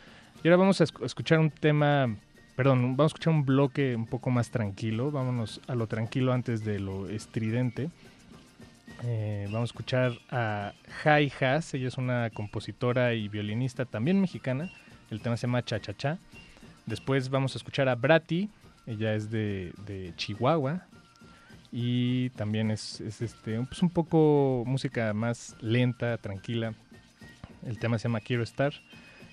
[0.42, 2.16] Y ahora vamos a esc- a escuchar un tema,
[2.56, 6.64] perdón, vamos a escuchar un bloque un poco más tranquilo, vámonos a lo tranquilo antes
[6.64, 7.90] de lo estridente.
[9.04, 10.72] Eh, vamos a escuchar a
[11.02, 14.70] Jai Haas, ella es una compositora y violinista también mexicana,
[15.10, 16.18] el tema se llama Cha Cha Cha.
[16.86, 18.48] Después vamos a escuchar a Brati,
[18.86, 20.86] ella es de, de Chihuahua
[21.76, 26.72] y también es, es este, pues un poco música más lenta, tranquila.
[27.66, 28.72] El tema se llama Quiero estar.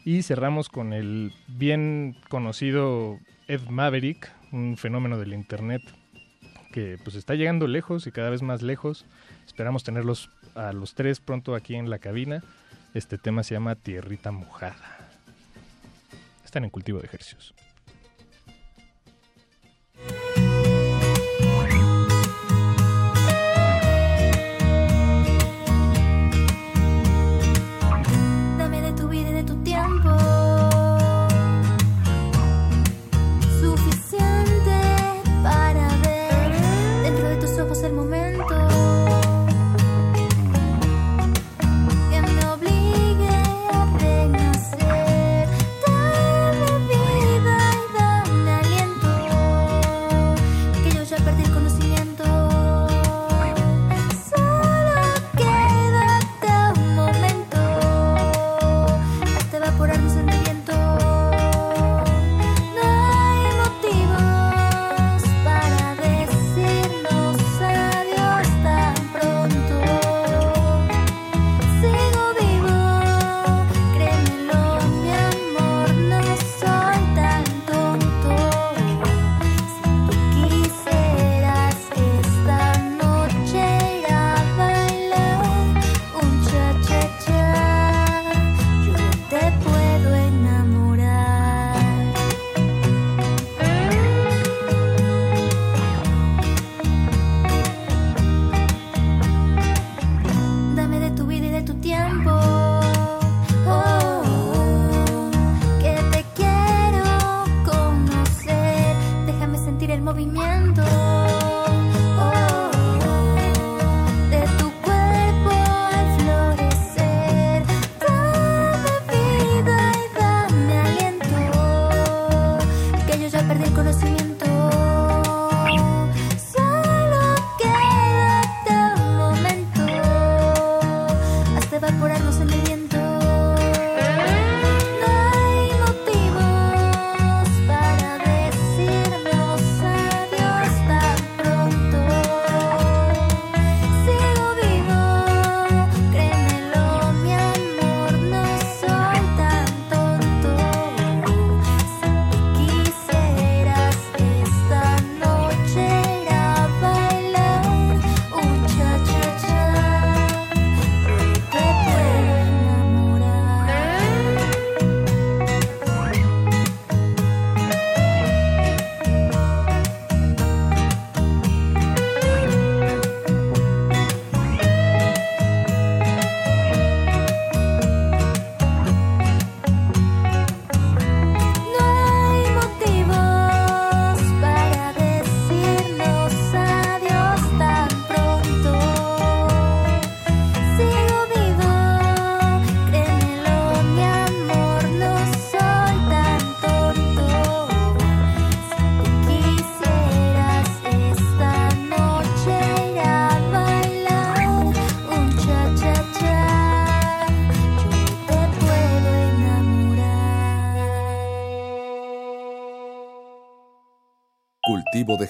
[0.05, 5.83] Y cerramos con el bien conocido Ed Maverick, un fenómeno del internet
[6.73, 9.05] que pues está llegando lejos y cada vez más lejos.
[9.45, 12.43] Esperamos tenerlos a los tres pronto aquí en la cabina.
[12.95, 15.11] Este tema se llama Tierrita Mojada.
[16.43, 17.53] Están en cultivo de ejercicios.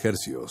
[0.02, 0.48] Cultivo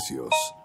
[0.00, 0.59] Cultivo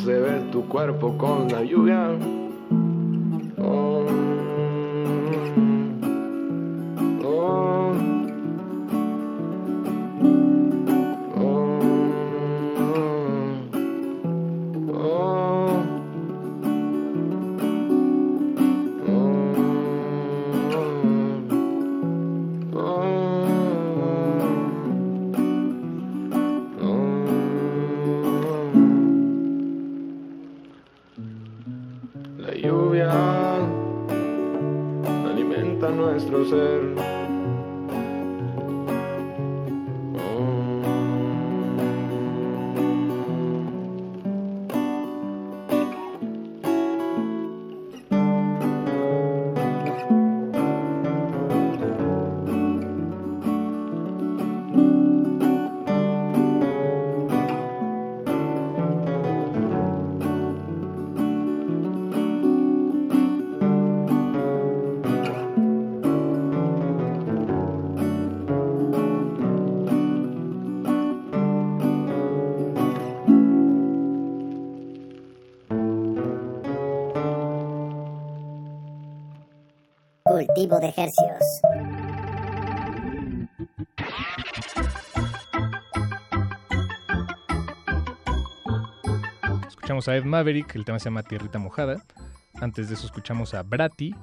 [0.00, 2.39] y cómo se ve tu cuerpo con la lluvia.
[32.50, 33.08] La lluvia
[35.24, 37.19] alimenta nuestro ser.
[80.78, 80.94] De.
[89.66, 92.04] Escuchamos a Ed Maverick, el tema se llama Tierrita Mojada.
[92.60, 94.14] Antes de eso escuchamos a Brati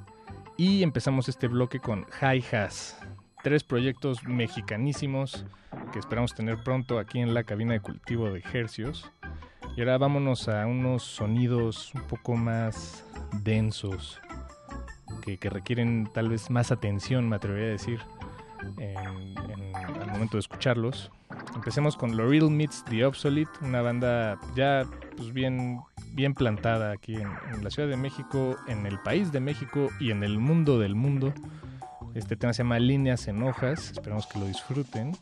[0.56, 2.98] y empezamos este bloque con Hi Has.
[3.44, 5.46] Tres proyectos mexicanísimos
[5.92, 9.12] que esperamos tener pronto aquí en la cabina de cultivo de hercios.
[9.76, 13.04] Y ahora vámonos a unos sonidos un poco más
[13.44, 14.22] densos,
[15.36, 18.00] que, requieren tal vez más atención, me atrevería a decir,
[18.78, 21.12] al momento de escucharlos.
[21.56, 24.86] Empecemos con Laurel Meets The Obsolete, una banda ya
[25.18, 25.82] pues, bien,
[26.14, 30.12] bien plantada aquí en, en la Ciudad de México, en el país de México y
[30.12, 31.34] en el mundo del mundo.
[32.14, 35.16] Este tema se llama Líneas en Hojas, esperamos que lo disfruten.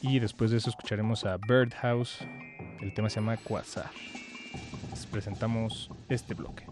[0.00, 2.24] Y después de eso escucharemos a Birdhouse,
[2.80, 3.90] el tema se llama Quasar.
[4.90, 6.71] Les presentamos este bloque.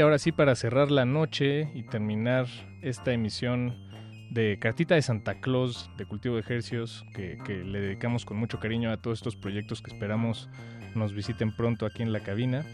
[0.00, 2.46] Y ahora sí, para cerrar la noche y terminar
[2.80, 3.76] esta emisión
[4.30, 8.58] de Cartita de Santa Claus de Cultivo de Ejercios, que, que le dedicamos con mucho
[8.58, 10.48] cariño a todos estos proyectos que esperamos
[10.94, 12.64] nos visiten pronto aquí en la cabina.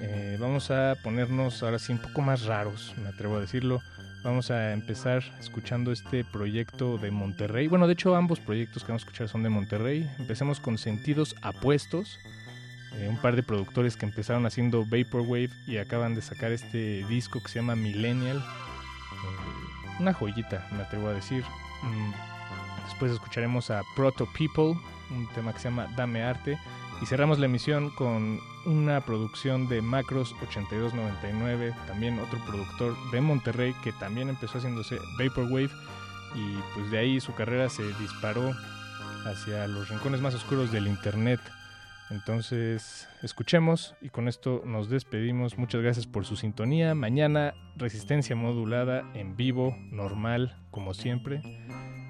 [0.00, 3.82] Eh, vamos a ponernos ahora sí un poco más raros, me atrevo a decirlo.
[4.24, 7.68] Vamos a empezar escuchando este proyecto de Monterrey.
[7.68, 10.10] Bueno, de hecho ambos proyectos que vamos a escuchar son de Monterrey.
[10.18, 12.18] Empecemos con Sentidos Apuestos.
[12.98, 17.42] Eh, un par de productores que empezaron haciendo Vaporwave y acaban de sacar este disco
[17.42, 18.38] que se llama Millennial.
[18.38, 21.44] Eh, una joyita, me atrevo a decir.
[21.82, 22.12] Mm,
[22.86, 26.58] después escucharemos a Proto People, un tema que se llama Dame Arte.
[27.02, 33.74] Y cerramos la emisión con una producción de Macros 8299, también otro productor de Monterrey
[33.84, 35.70] que también empezó haciéndose Vaporwave
[36.34, 38.54] y pues de ahí su carrera se disparó
[39.26, 41.40] hacia los rincones más oscuros del internet
[42.10, 45.58] entonces, escuchemos y con esto nos despedimos.
[45.58, 46.94] Muchas gracias por su sintonía.
[46.94, 51.42] Mañana, resistencia modulada en vivo, normal, como siempre.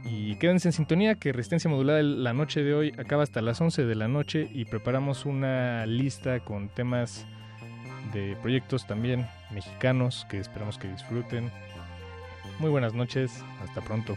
[0.05, 3.86] Y quédense en sintonía que Resistencia Modulada la noche de hoy acaba hasta las 11
[3.86, 7.27] de la noche y preparamos una lista con temas
[8.12, 11.51] de proyectos también mexicanos que esperamos que disfruten.
[12.60, 14.16] Muy buenas noches, hasta pronto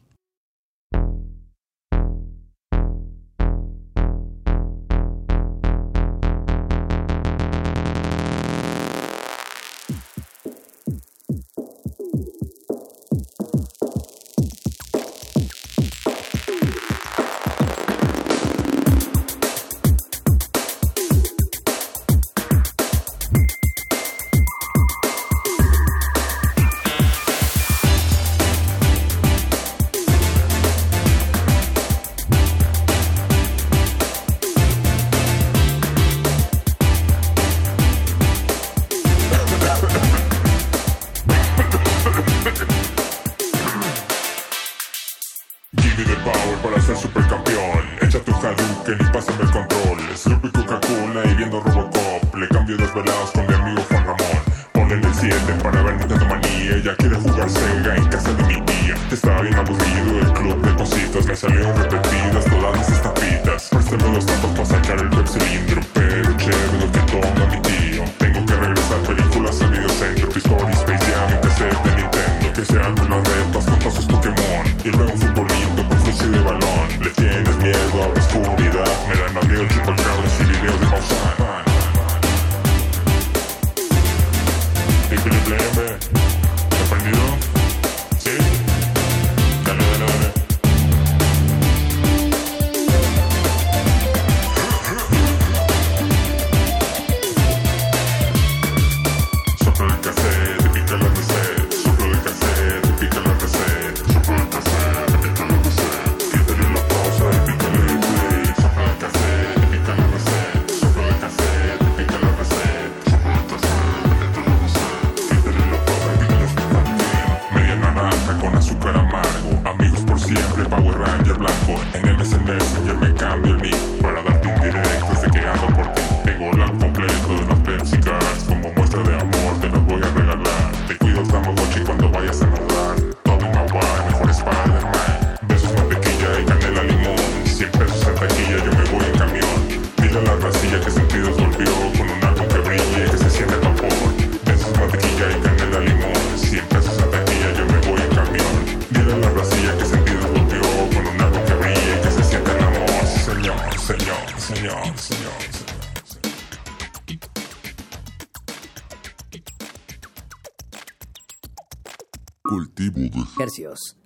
[163.51, 164.00] comercios.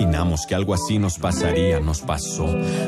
[0.00, 2.46] Imaginamos que algo así nos pasaría, nos pasó.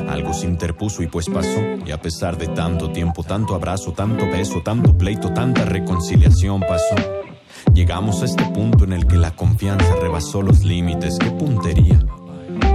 [0.09, 1.61] Algo se interpuso y pues pasó.
[1.85, 6.95] Y a pesar de tanto tiempo, tanto abrazo, tanto beso, tanto pleito, tanta reconciliación pasó.
[7.71, 11.19] Llegamos a este punto en el que la confianza rebasó los límites.
[11.19, 11.99] ¡Qué puntería!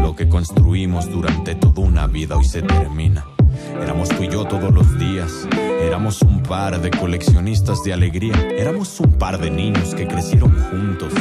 [0.03, 3.25] Lo que construimos durante toda una vida hoy se termina.
[3.83, 5.49] Éramos tú y yo todos los días.
[5.83, 8.35] Éramos un par de coleccionistas de alegría.
[8.57, 11.13] Éramos un par de niños que crecieron juntos.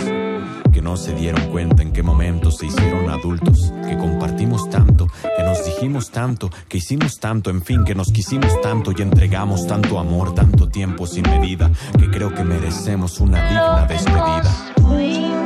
[0.88, 3.74] No se dieron cuenta en qué momento se hicieron adultos.
[3.86, 8.62] Que compartimos tanto, que nos dijimos tanto, que hicimos tanto, en fin, que nos quisimos
[8.62, 11.70] tanto y entregamos tanto amor, tanto tiempo sin medida.
[12.00, 15.37] Que creo que merecemos una digna despedida.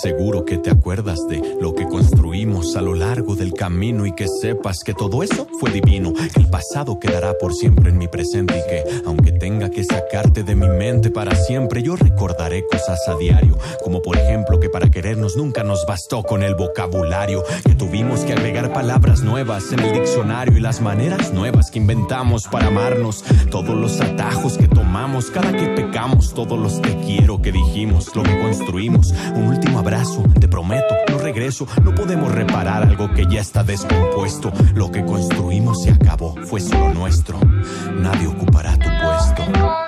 [0.00, 4.06] Quiero estar seguro que te acuerdas de lo que construimos a lo largo del camino
[4.06, 7.98] y que sepas que todo eso fue divino, que el pasado quedará por siempre en
[7.98, 12.64] mi presente y que aunque tenga que sacarte de mi mente para siempre, yo recordaré
[12.66, 17.42] cosas a diario, como por ejemplo que para querernos nunca nos bastó con el vocabulario,
[17.64, 22.46] que tuvimos que agregar palabras nuevas en el diccionario y las maneras nuevas que inventamos
[22.46, 27.50] para amarnos, todos los atajos que tomamos cada que pecamos, todos los te quiero que
[27.50, 33.12] dijimos, lo que construimos, un último abrazo, te prometo, no regreso, no podemos reparar algo
[33.12, 37.40] que ya está descompuesto, lo que construimos se acabó, fue solo nuestro,
[38.00, 39.87] nadie ocupará tu puesto.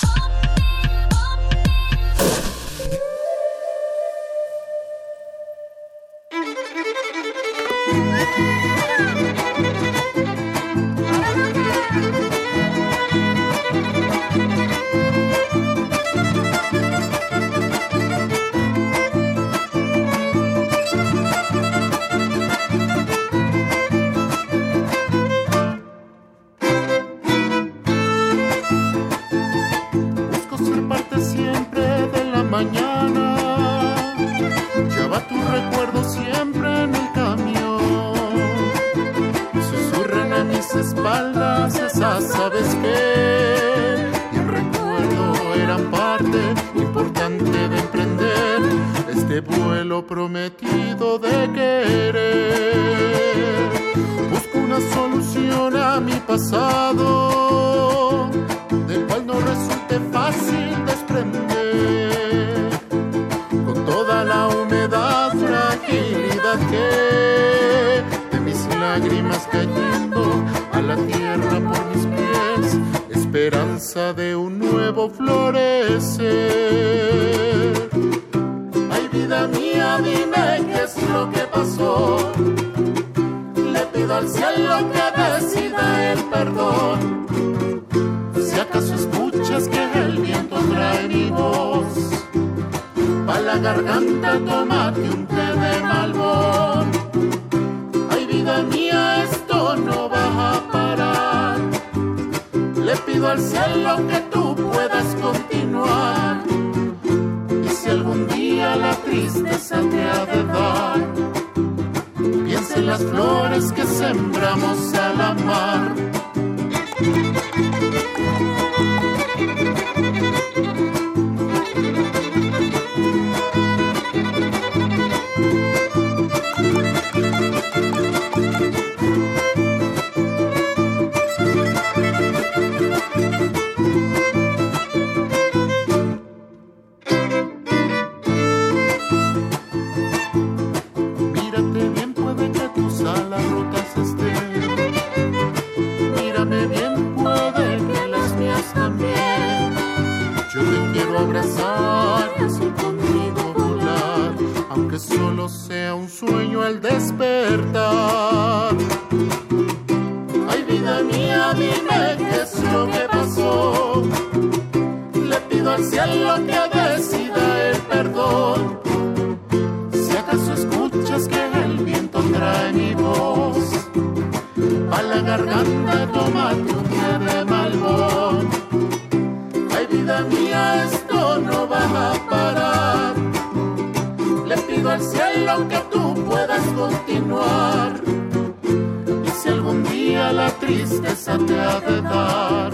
[190.61, 192.71] tristeza te ha de dar.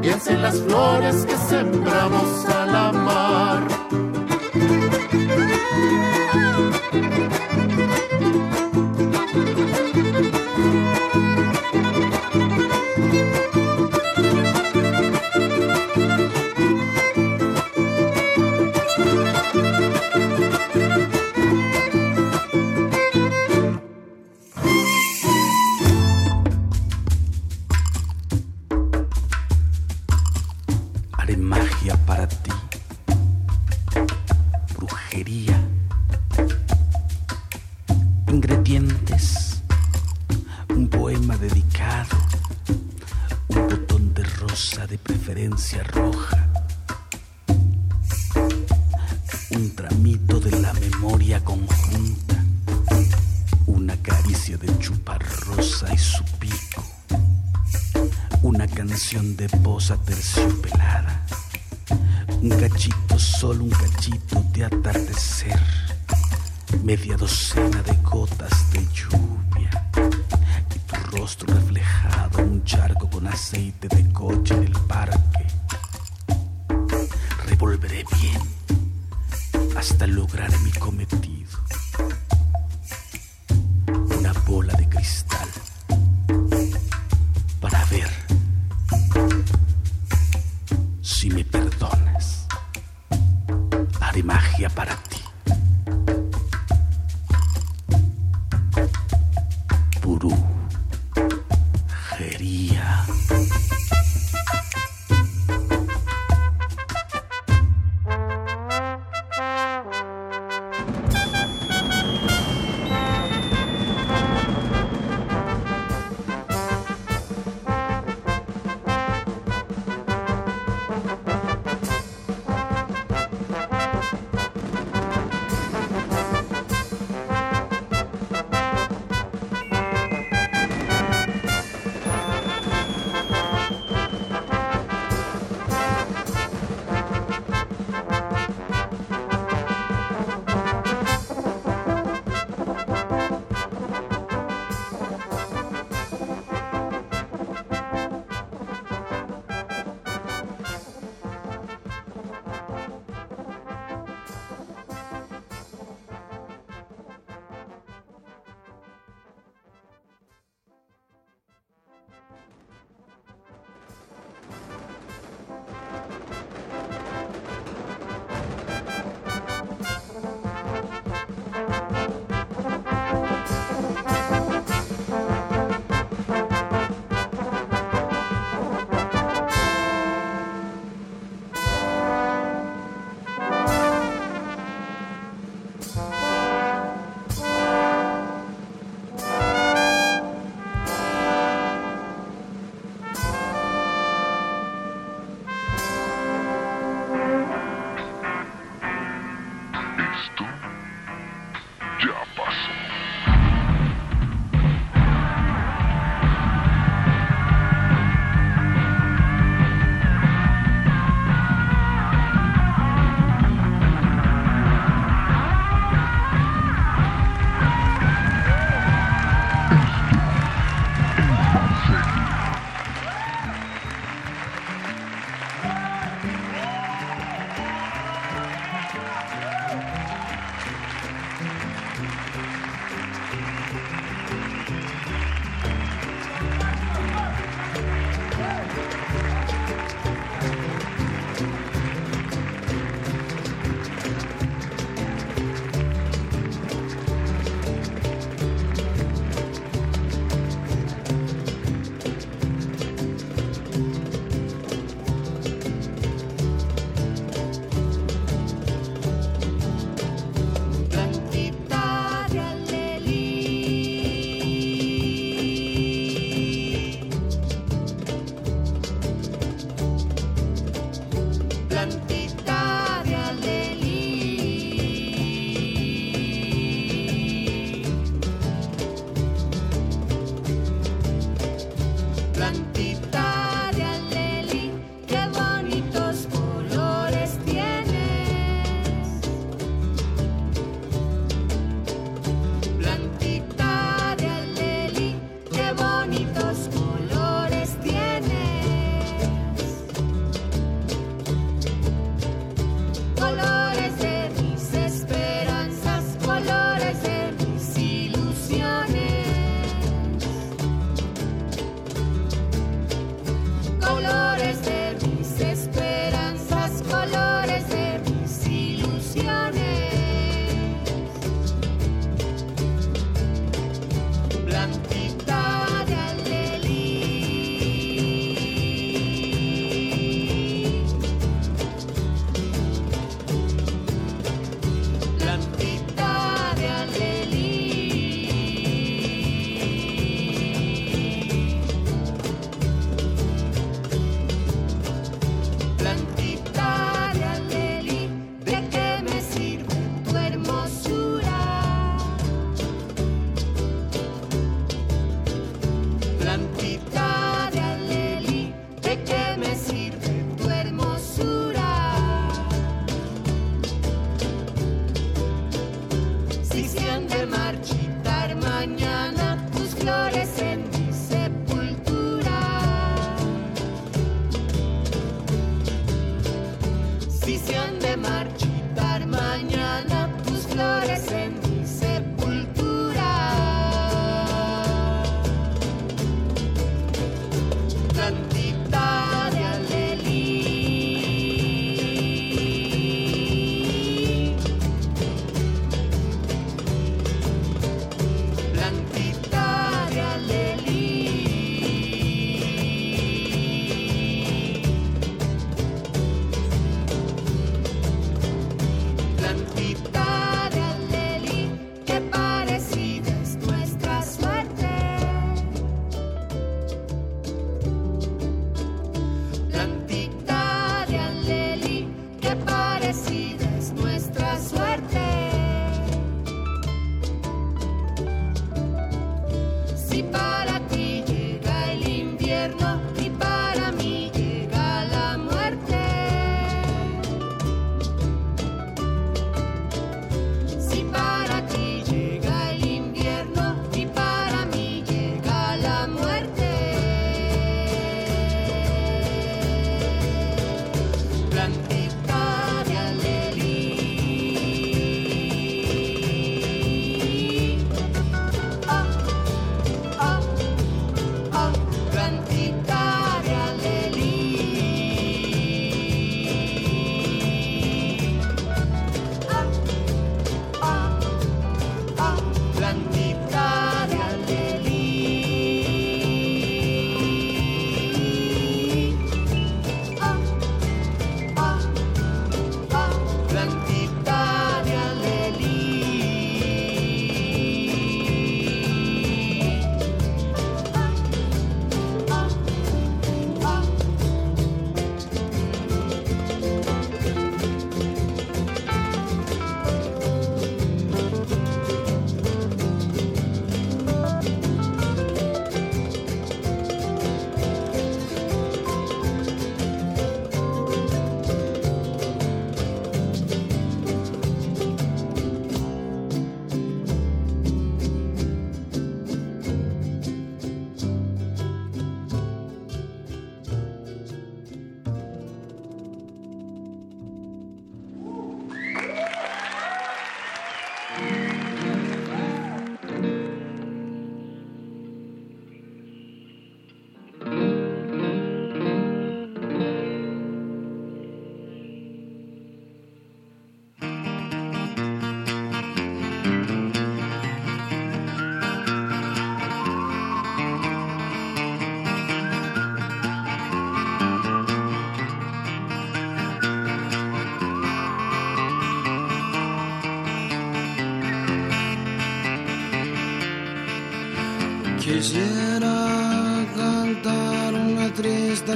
[0.00, 2.46] Piensa en las flores que sembramos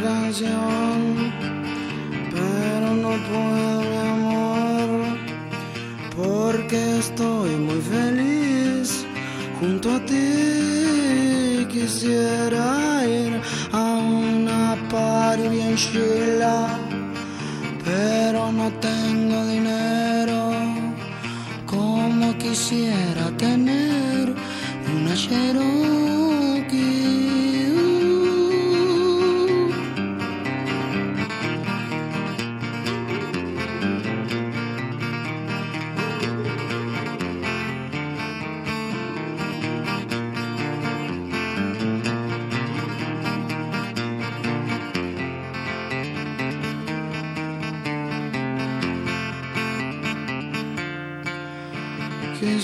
[0.01, 0.94] that I was.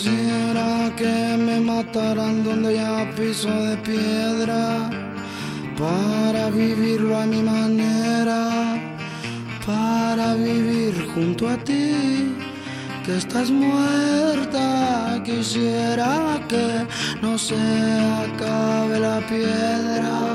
[0.00, 4.88] quisiera que me mataran donde ya piso de piedra
[5.78, 8.40] para vivirlo a mi manera,
[9.66, 12.34] para vivir junto a ti,
[13.04, 16.86] que estás muerta, quisiera que
[17.20, 17.60] no se
[18.24, 20.29] acabe la piedra.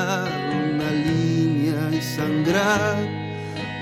[0.00, 2.98] una línea y sangrar.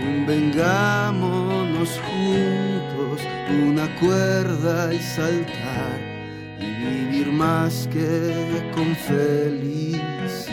[0.03, 3.21] Un vengámonos juntos,
[3.67, 5.99] una cuerda y saltar
[6.61, 10.48] y vivir más que con feliz.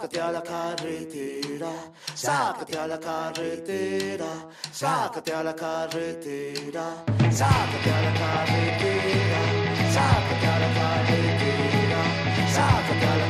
[0.00, 1.72] sácate a la carretera,
[2.14, 9.40] sácate a la carretera, sácate a la carretera, sácate a la carretera,
[9.92, 12.02] sácate a la carretera,
[12.50, 13.29] sácate a la carretera.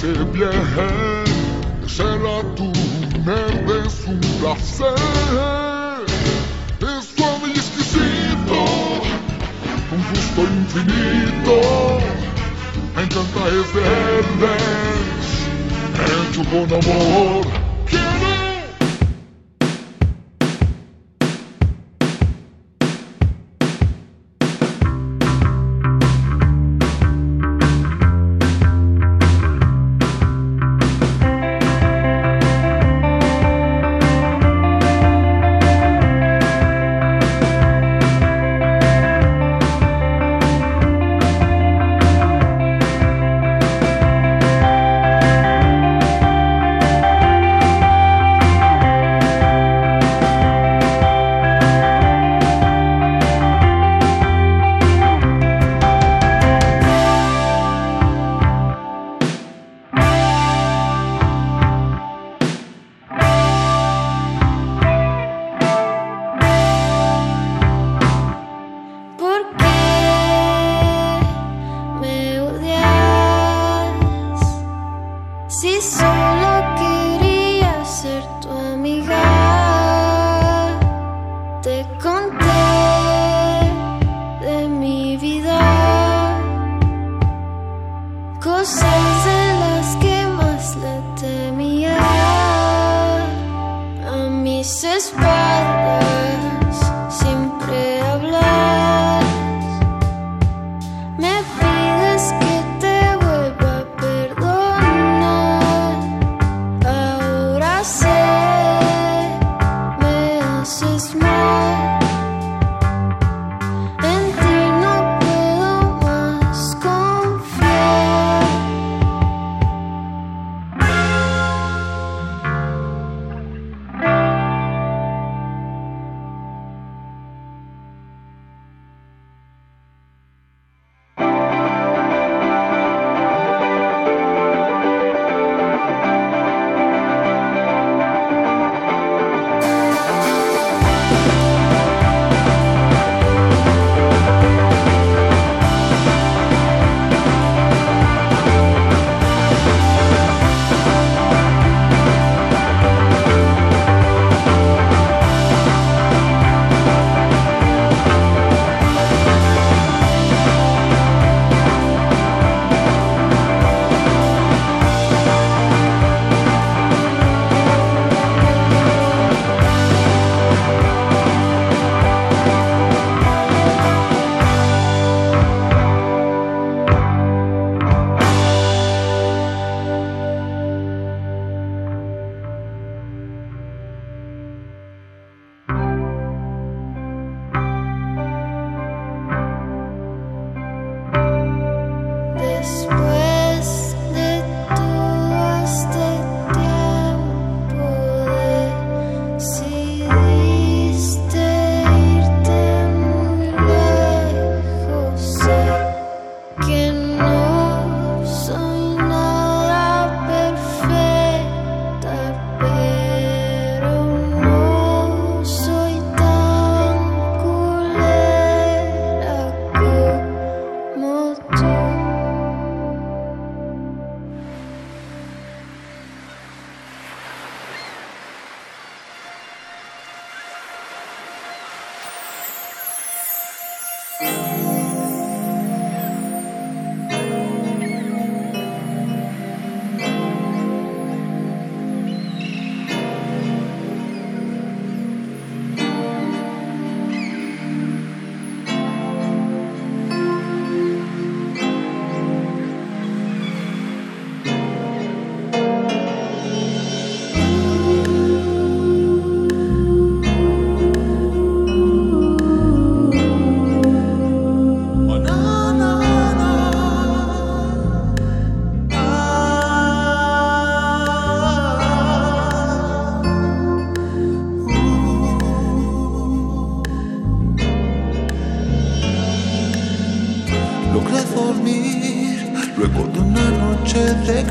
[0.00, 0.52] c'est bien.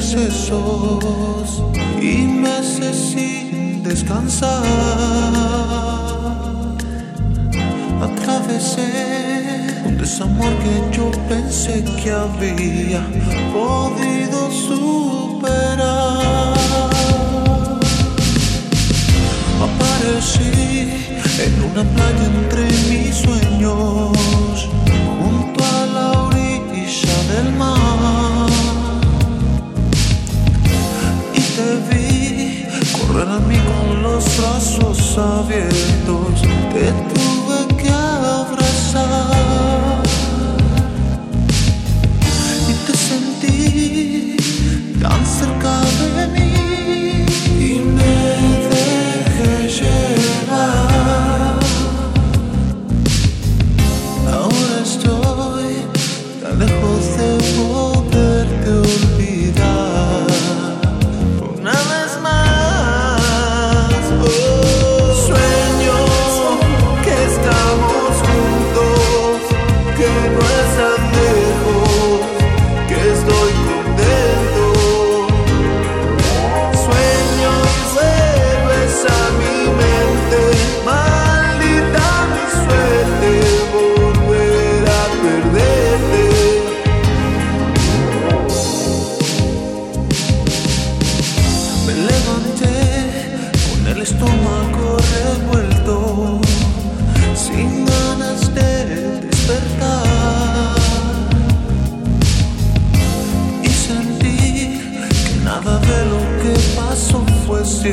[0.07, 1.63] excesos
[2.01, 4.63] y meses sin descansar.
[8.01, 13.01] Atravesé un desamor que yo pensé que había
[13.51, 15.83] podido superar.
[19.67, 20.89] Aparecí
[21.45, 22.27] en una playa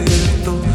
[0.02, 0.73] cierto.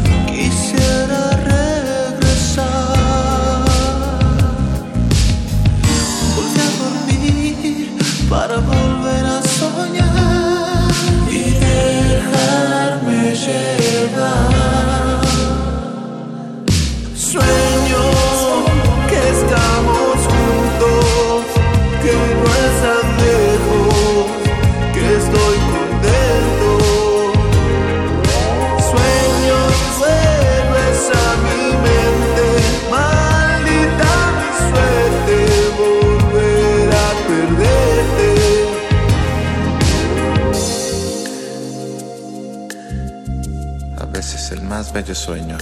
[45.14, 45.56] sueño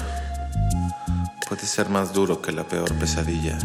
[1.48, 3.56] puede ser más duro que la peor pesadilla.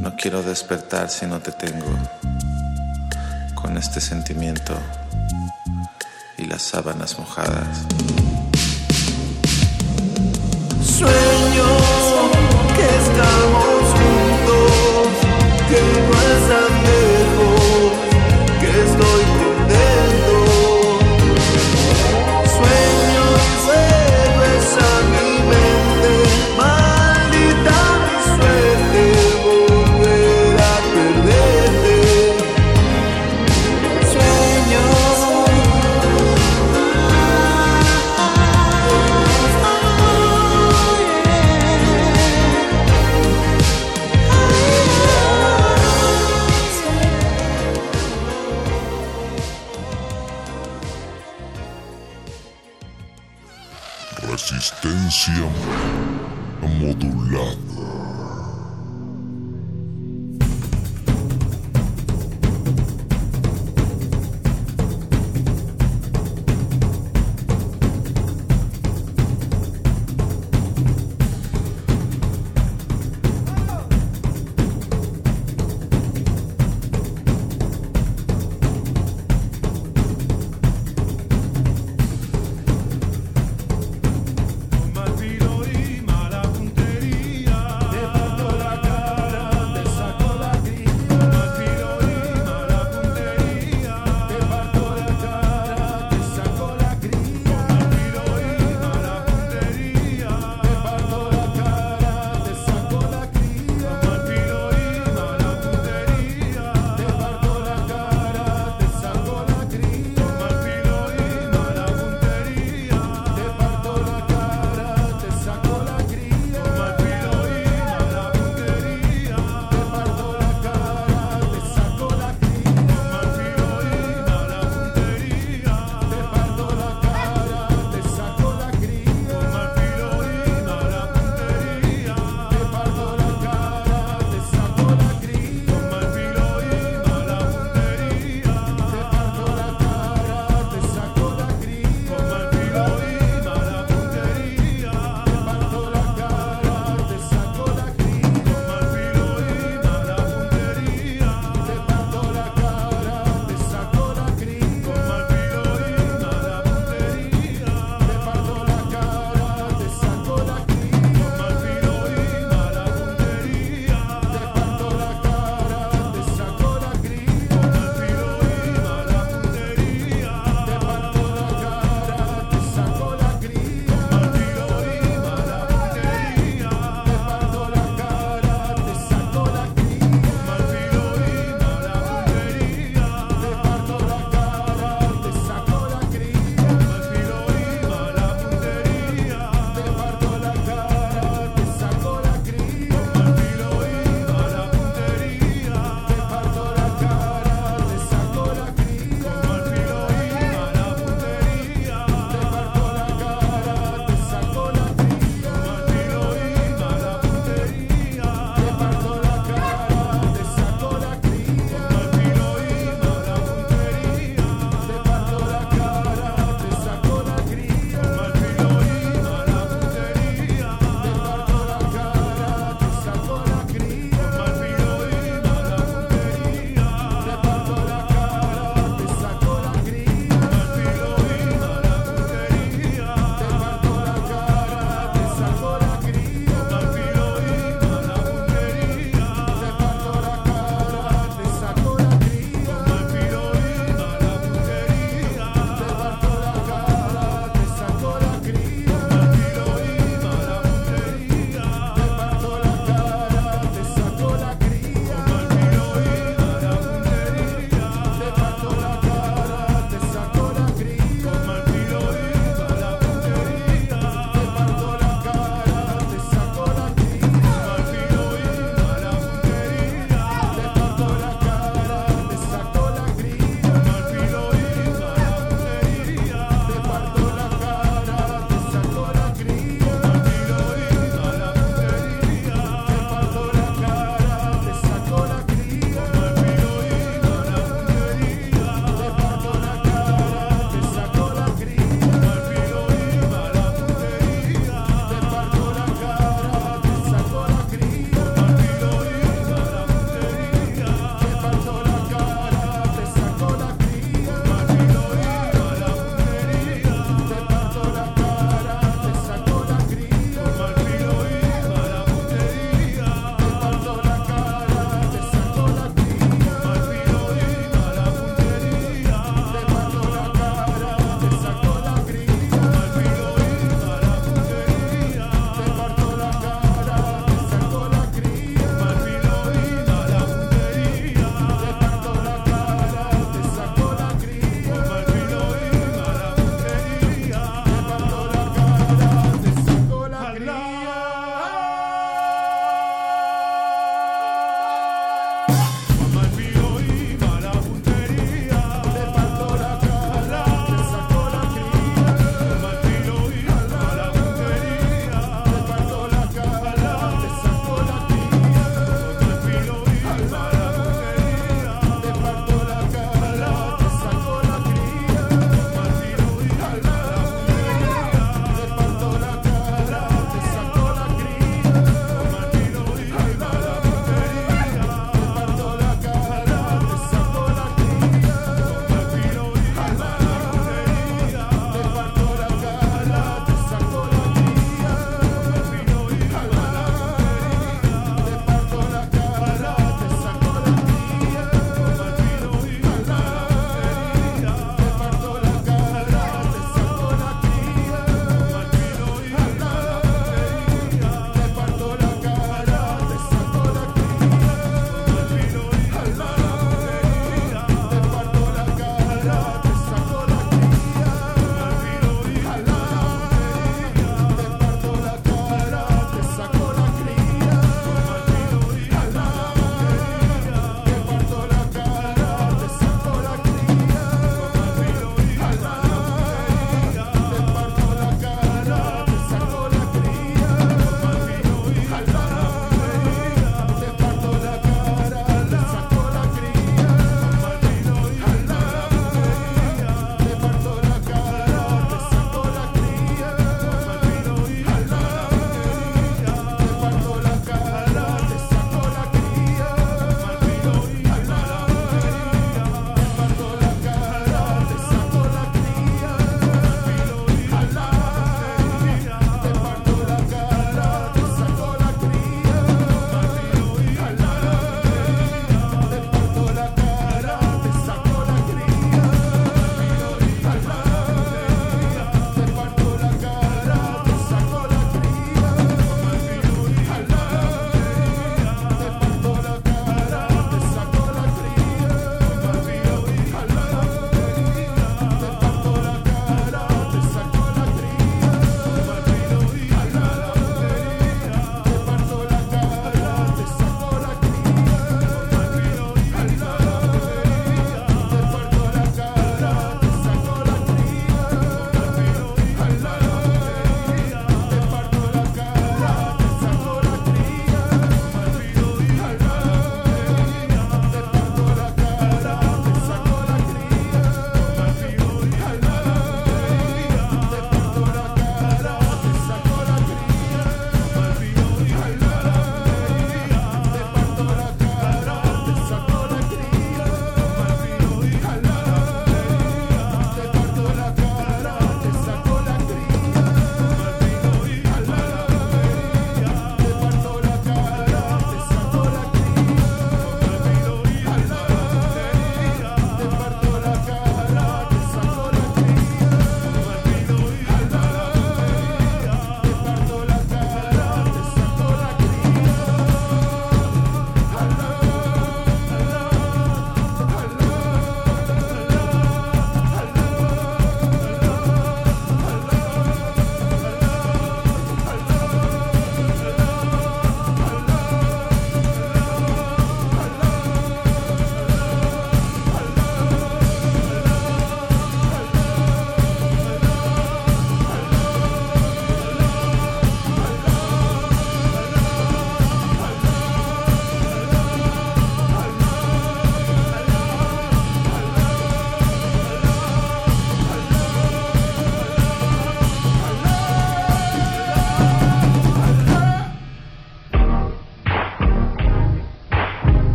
[0.00, 1.86] No quiero despertar si no te tengo
[3.54, 4.74] con este sentimiento
[6.38, 7.86] y las sábanas mojadas.
[10.82, 11.68] Sueño
[12.76, 15.08] que estamos juntos,
[15.68, 16.49] que no es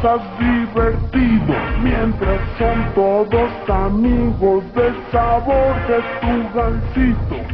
[0.00, 7.49] pasas divertido Mientras son todos amigos del sabor de tu gansito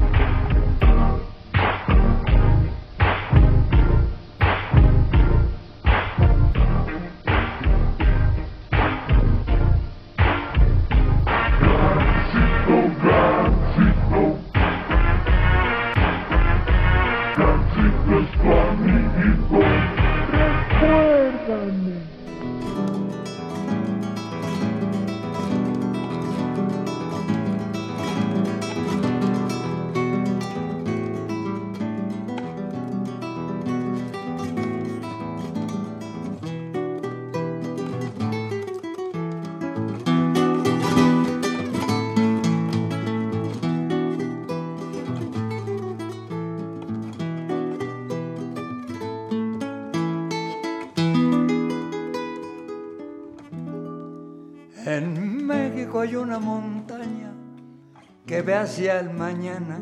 [58.76, 59.80] hacia el mañana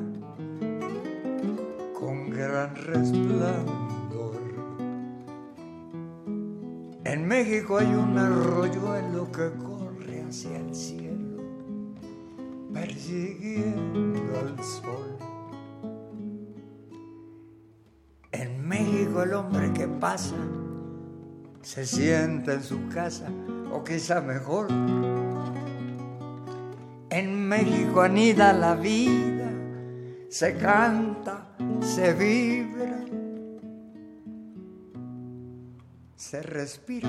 [1.98, 4.36] con gran resplandor.
[7.02, 11.42] En México hay un arroyuelo que corre hacia el cielo
[12.72, 15.18] persiguiendo al sol.
[18.30, 20.36] En México el hombre que pasa
[21.62, 23.26] se sienta en su casa
[23.72, 24.68] o quizá mejor.
[27.14, 29.48] En México anida la vida,
[30.28, 31.46] se canta,
[31.80, 33.04] se vibra,
[36.16, 37.08] se respira.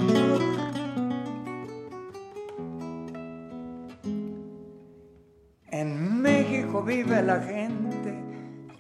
[5.72, 8.14] En México vive la gente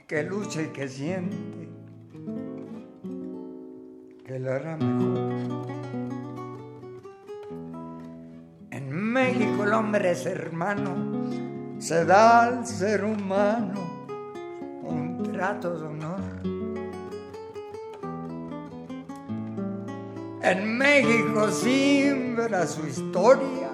[0.08, 1.70] que lucha y que siente
[4.28, 5.65] que lo hará mejor.
[9.16, 10.94] México el hombre es hermano,
[11.80, 14.10] se da al ser humano
[14.84, 16.20] un trato de honor.
[20.42, 23.70] En México siembra su historia.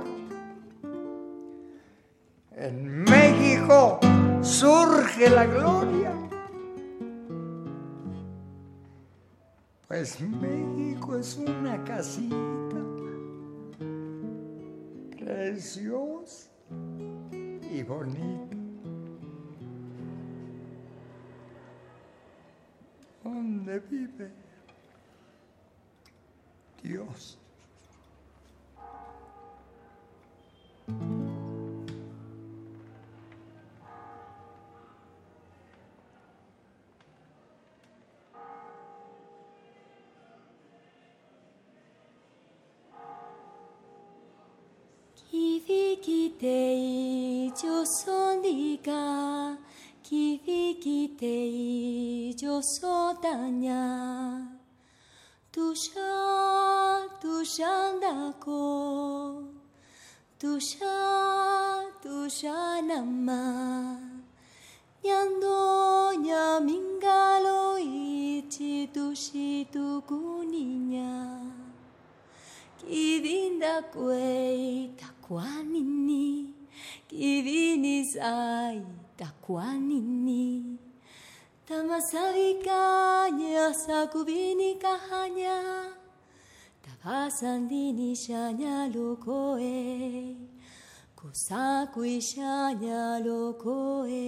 [2.56, 4.00] En México
[4.42, 6.12] surge la gloria.
[9.88, 12.78] Pues México es una casita
[15.32, 16.50] preciosa
[17.72, 18.58] y bonita.
[23.24, 24.32] Donde vive
[26.84, 27.40] Dios.
[46.42, 49.60] てい女そりが
[50.02, 54.40] 響きてい女そだにゃ
[55.52, 56.02] 土砂
[57.22, 57.68] 土砂
[58.00, 59.44] だこ
[60.40, 60.82] 土砂
[62.04, 64.00] 土砂なま
[65.04, 70.14] にゃんどにゃみんがろいちとしとく
[70.44, 71.38] ににゃ
[72.80, 76.52] きびんだこえいた Kwa nini
[77.08, 78.84] kivini zai?
[79.16, 80.76] takuanini kivinis ay takuanini
[81.68, 85.96] tamasavikaña sakubini kahaña
[86.84, 90.36] tabasandini shaña lokoe
[91.16, 94.28] kosakui shaña lokoe.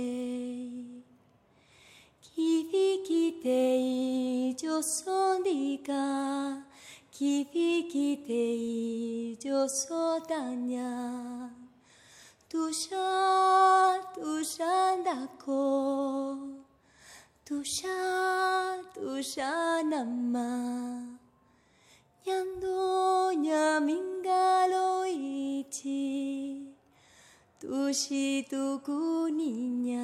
[2.22, 6.64] Kivikitei josondika
[7.14, 10.82] 깊이 기대이 조소다냐?
[12.50, 16.66] 두샷 두샷 낳고
[17.46, 21.20] 두샷 두샷 남아.
[22.28, 26.74] 양도 냐민가로 있지?
[27.60, 30.02] 두시 두군이냐?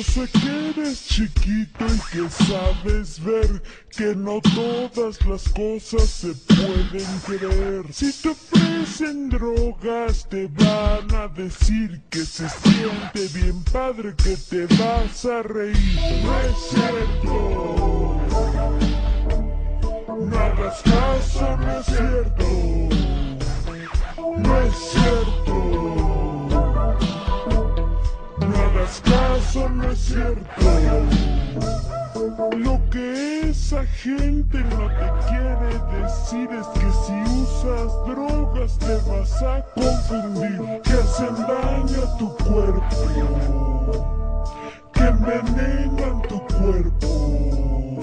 [0.00, 3.62] Yo sé que eres chiquito y que sabes ver
[3.94, 7.84] que no todas las cosas se pueden creer.
[7.92, 14.64] Si te ofrecen drogas te van a decir que se siente bien padre que te
[14.82, 16.00] vas a reír.
[16.24, 18.20] No es cierto.
[20.18, 22.46] No hagas caso, no es cierto.
[24.38, 25.39] No es cierto.
[28.80, 30.44] Hagas caso, no es cierto.
[32.56, 39.42] Lo que esa gente no te quiere decir es que si usas drogas te vas
[39.42, 42.96] a confundir, que hacen daño a tu cuerpo,
[44.92, 48.00] que envenenan tu cuerpo.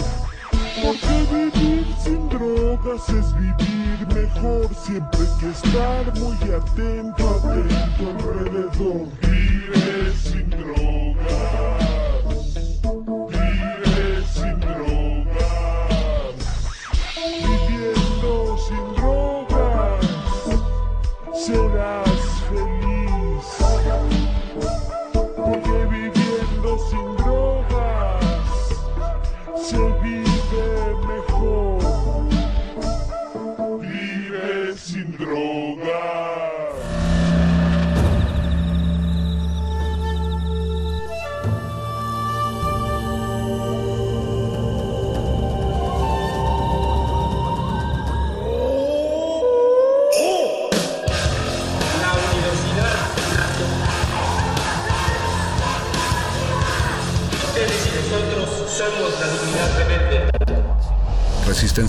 [0.83, 9.07] Porque vivir sin drogas es vivir mejor, siempre que estar muy atento, atento alrededor.
[9.21, 10.07] Vive